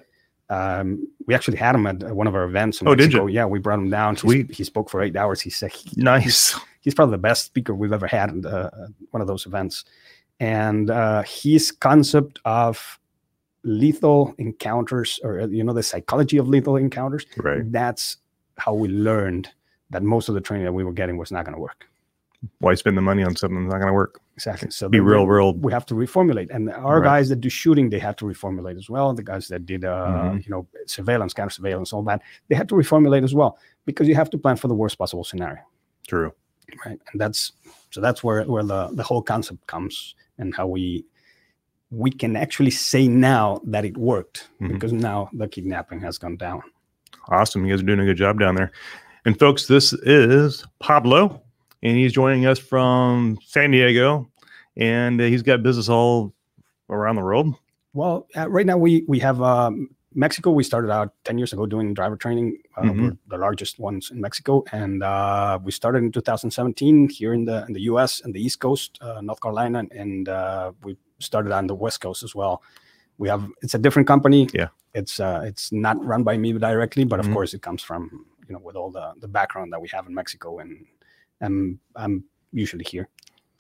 Um, 0.49 1.07
we 1.27 1.35
actually 1.35 1.59
had 1.59 1.75
him 1.75 1.87
at 1.87 2.03
one 2.15 2.27
of 2.27 2.35
our 2.35 2.45
events. 2.45 2.81
In 2.81 2.89
Oh, 2.89 2.95
did 2.95 3.13
you? 3.13 3.27
Yeah, 3.29 3.45
we 3.45 3.59
brought 3.59 3.81
him 3.81 3.91
down. 3.91 4.15
He 4.15 4.21
Sweet. 4.21 4.55
He, 4.55 4.65
spoke 4.65 4.89
for 4.89 5.03
eight 5.03 5.17
hours. 5.17 5.41
He 5.43 5.51
said 5.51 5.73
he, 5.73 5.91
Nice. 6.01 6.59
he's 6.81 6.95
probably 6.95 7.13
the 7.15 7.19
best 7.19 7.45
speaker 7.45 7.75
we've 7.75 7.93
ever 7.93 8.07
had 8.07 8.31
at 8.31 8.47
uh, 8.47 8.71
one 9.11 9.21
of 9.21 9.27
those 9.27 9.45
events. 9.45 9.85
And 10.41 10.91
uh, 10.91 11.23
his 11.23 11.73
concept 11.73 12.41
of 12.45 12.99
lethal 13.65 14.35
encounters, 14.39 15.19
or 15.23 15.41
uh, 15.41 15.47
you 15.47 15.65
know, 15.65 15.73
the 15.73 15.83
psychology 15.83 16.37
of 16.39 16.49
lethal 16.49 16.77
encounters, 16.77 17.27
Right. 17.39 17.71
that's 17.73 18.19
how 18.59 18.75
we 18.75 18.89
learned 18.89 19.49
that 19.91 20.03
most 20.03 20.29
of 20.29 20.35
the 20.35 20.41
training 20.41 20.65
that 20.67 20.73
we 20.73 20.85
were 20.85 20.93
getting 20.93 21.17
was 21.17 21.31
not 21.33 21.45
going 21.45 21.55
to 21.55 21.61
work. 21.61 21.87
Why 22.59 22.75
spend 22.75 22.97
the 22.97 23.03
money 23.03 23.23
on 23.25 23.35
something 23.35 23.63
that's 23.65 23.73
not 23.73 23.79
going 23.79 23.89
to 23.89 23.95
work? 23.95 24.21
Exactly. 24.35 24.71
So 24.71 24.89
Be 24.91 25.01
real 25.01 25.27
real 25.27 25.55
we- 25.55 25.73
have 25.73 25.87
to 25.87 25.95
reformulate, 25.95 26.51
and 26.51 26.71
our 26.71 27.01
Right. 27.01 27.05
guys 27.07 27.29
that 27.31 27.41
do 27.41 27.49
shooting, 27.49 27.89
they 27.89 27.99
have 27.99 28.15
to 28.17 28.27
reformulate 28.27 28.77
as 28.77 28.91
well. 28.91 29.15
The 29.15 29.23
guys 29.23 29.49
that 29.49 29.65
did, 29.65 29.85
uh, 29.87 30.07
Mhm. 30.35 30.45
you 30.45 30.51
know, 30.51 30.67
surveillance, 30.87 31.33
counter 31.33 31.51
surveillance, 31.51 31.93
all 31.95 32.03
that, 32.03 32.21
they 32.49 32.55
had 32.55 32.69
to 32.69 32.75
reformulate 32.75 33.25
as 33.25 33.35
well 33.35 33.59
because 33.87 34.07
you 34.07 34.15
have 34.15 34.29
to 34.31 34.39
plan 34.39 34.57
for 34.57 34.69
the 34.69 34.75
worst 34.75 34.99
possible 34.99 35.25
scenario. 35.25 35.63
True. 36.07 36.33
right 36.85 36.99
and 37.13 37.21
that's 37.21 37.53
so 37.93 38.01
that's 38.01 38.25
where 38.25 38.43
where 38.45 38.65
the 38.65 38.89
the 38.95 39.03
whole 39.05 39.23
concept 39.23 39.65
comes 39.69 40.17
and 40.39 40.55
how 40.55 40.67
we 40.67 41.05
we 41.91 42.11
can 42.11 42.37
actually 42.37 42.71
say 42.71 43.07
now 43.09 43.61
that 43.65 43.85
it 43.85 43.97
worked 43.97 44.49
Mhm. 44.61 44.73
because 44.73 44.93
now 44.93 45.31
the 45.33 45.47
kidnapping 45.49 46.01
has 46.01 46.19
gone 46.19 46.37
down 46.37 46.63
Awesome. 47.29 47.65
You 47.67 47.73
guys 47.73 47.83
are 47.83 47.87
doing 47.87 47.99
a 47.99 48.05
good 48.05 48.17
job 48.17 48.39
down 48.39 48.55
there. 48.55 48.71
And 49.25 49.37
folks, 49.37 49.67
this 49.67 49.93
is 49.93 50.65
Pablo, 50.79 51.43
and 51.83 51.97
he's 51.97 52.13
joining 52.13 52.47
us 52.47 52.61
from 52.61 53.37
San 53.45 53.73
Diego, 53.73 54.31
and 54.77 55.21
uh, 55.21 55.25
he's 55.25 55.43
got 55.43 55.65
business 55.65 55.89
all 55.89 56.33
around 56.89 57.17
the 57.17 57.23
world. 57.23 57.53
well 57.95 58.29
uh, 58.37 58.49
right 58.49 58.67
now 58.67 58.77
we 58.77 59.05
we 59.09 59.19
have 59.19 59.43
um 59.43 59.89
mexico 60.17 60.51
we 60.51 60.65
started 60.65 60.91
out 60.91 61.13
10 61.25 61.39
years 61.39 61.53
ago 61.53 61.67
doing 61.67 61.93
driver 61.95 62.17
training 62.17 62.57
uh, 62.77 62.83
Mhm. 62.83 63.01
we're 63.01 63.17
the 63.29 63.37
largest 63.39 63.79
ones 63.79 64.11
in 64.11 64.21
mexico 64.21 64.65
and 64.73 65.03
uh, 65.03 65.59
we 65.63 65.71
started 65.71 66.03
in 66.03 66.11
2017 66.11 67.09
here 67.11 67.33
in 67.35 67.45
the 67.45 67.65
in 67.69 67.73
the 67.75 67.81
us 67.83 68.23
and 68.25 68.35
the 68.35 68.41
east 68.41 68.59
coast 68.61 68.99
uh, 69.03 69.21
north 69.21 69.41
carolina 69.41 69.85
and 69.91 70.29
uh, 70.29 70.73
we 70.83 70.97
started 71.19 71.53
on 71.53 71.67
the 71.67 71.75
west 71.75 72.01
coast 72.01 72.23
as 72.23 72.35
well 72.35 72.63
we 73.19 73.29
have 73.29 73.43
it's 73.63 73.75
a 73.75 73.79
different 73.79 74.09
company 74.09 74.49
Yeah. 74.53 74.69
it's 74.95 75.21
uh 75.21 75.41
it's 75.45 75.71
not 75.73 75.97
run 76.13 76.23
by 76.25 76.37
me 76.39 76.53
directly 76.53 77.05
but 77.05 77.21
of 77.21 77.27
Mhm. 77.27 77.33
course 77.35 77.53
it 77.57 77.63
comes 77.63 77.83
from 77.83 78.03
you 78.49 78.53
know 78.55 78.63
with 78.67 78.77
all 78.77 78.91
the 78.91 79.07
the 79.21 79.29
background 79.39 79.69
that 79.73 79.81
we 79.85 79.89
have 79.97 80.05
in 80.09 80.15
mexico 80.15 80.59
and 80.63 80.73
and 81.45 81.79
i'm 82.03 82.25
usually 82.53 82.85
here 82.95 83.07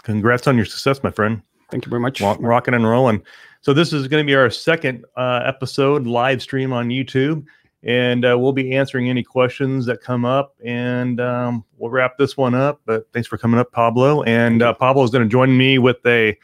Congrats 0.02 0.46
on 0.46 0.54
your 0.56 0.64
success, 0.74 1.02
my 1.02 1.10
friend. 1.10 1.42
thank 1.70 1.84
you 1.84 1.90
very 1.90 2.00
much 2.06 2.20
Rock, 2.20 2.38
rocking 2.40 2.74
and 2.74 2.84
rolling. 2.94 3.18
So 3.66 3.72
this 3.72 3.92
is 3.92 4.06
going 4.06 4.24
to 4.24 4.24
be 4.24 4.36
our 4.36 4.48
second 4.48 5.04
uh, 5.16 5.40
episode 5.44 6.06
live 6.06 6.40
stream 6.40 6.72
on 6.72 6.88
YouTube, 6.88 7.44
and 7.82 8.24
uh, 8.24 8.38
we'll 8.38 8.52
be 8.52 8.76
answering 8.76 9.10
any 9.10 9.24
questions 9.24 9.86
that 9.86 10.00
come 10.00 10.24
up, 10.24 10.54
and 10.64 11.20
um, 11.20 11.64
we'll 11.76 11.90
wrap 11.90 12.16
this 12.16 12.36
one 12.36 12.54
up. 12.54 12.80
But 12.86 13.08
thanks 13.12 13.26
for 13.26 13.36
coming 13.36 13.58
up, 13.58 13.72
Pablo. 13.72 14.22
And 14.22 14.62
uh, 14.62 14.72
Pablo 14.74 15.02
is 15.02 15.10
going 15.10 15.24
to 15.24 15.28
join 15.28 15.58
me 15.58 15.78
with 15.78 15.96
a. 16.06 16.38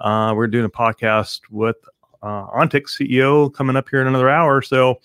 Uh, 0.00 0.32
we're 0.34 0.48
doing 0.48 0.64
a 0.64 0.68
podcast 0.68 1.42
with 1.48 1.76
uh, 2.24 2.46
Ontic's 2.48 2.98
CEO 2.98 3.54
coming 3.54 3.76
up 3.76 3.88
here 3.88 4.00
in 4.00 4.08
another 4.08 4.28
hour. 4.28 4.60
So, 4.60 5.00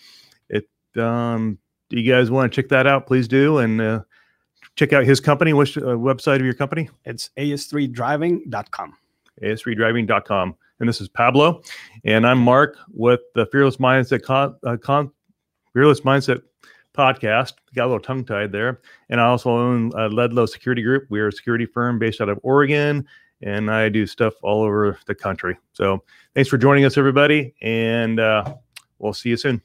it 0.49 0.67
um, 0.97 1.59
do 1.89 1.99
you 1.99 2.11
guys 2.11 2.31
want 2.31 2.51
to 2.51 2.61
check 2.63 2.69
that 2.69 2.87
out? 2.87 3.05
Please 3.05 3.27
do, 3.27 3.59
and 3.59 3.79
uh, 3.79 4.01
check 4.75 4.91
out 4.91 5.05
his 5.05 5.19
company. 5.19 5.53
Which 5.53 5.77
uh, 5.77 5.81
website 5.81 6.37
of 6.37 6.45
your 6.45 6.55
company? 6.55 6.89
it's 7.05 7.29
as3driving.com 7.37 8.95
as3driving.com. 9.43 10.55
And 10.79 10.87
this 10.87 11.01
is 11.01 11.09
Pablo, 11.09 11.61
and 12.05 12.25
I'm 12.25 12.39
Mark 12.39 12.77
with 12.93 13.19
the 13.35 13.45
Fearless 13.47 13.77
Mindset 13.77 14.23
con, 14.23 14.55
uh, 14.65 14.77
con, 14.77 15.11
Fearless 15.73 16.01
Mindset 16.01 16.41
podcast. 16.93 17.53
Got 17.75 17.83
a 17.83 17.87
little 17.87 17.99
tongue 17.99 18.23
tied 18.23 18.53
there, 18.53 18.79
and 19.09 19.19
I 19.19 19.25
also 19.25 19.49
own 19.49 19.91
uh, 19.93 20.07
Ledlow 20.07 20.47
Security 20.47 20.81
Group. 20.81 21.07
We 21.09 21.19
are 21.19 21.27
a 21.27 21.33
security 21.33 21.65
firm 21.65 21.99
based 21.99 22.21
out 22.21 22.29
of 22.29 22.39
Oregon, 22.43 23.05
and 23.41 23.69
I 23.69 23.89
do 23.89 24.07
stuff 24.07 24.35
all 24.41 24.63
over 24.63 24.97
the 25.05 25.15
country. 25.15 25.57
So 25.73 26.01
thanks 26.33 26.49
for 26.49 26.57
joining 26.57 26.85
us, 26.85 26.97
everybody, 26.97 27.53
and 27.61 28.21
uh, 28.21 28.53
we'll 28.99 29.13
see 29.13 29.29
you 29.29 29.37
soon. 29.37 29.61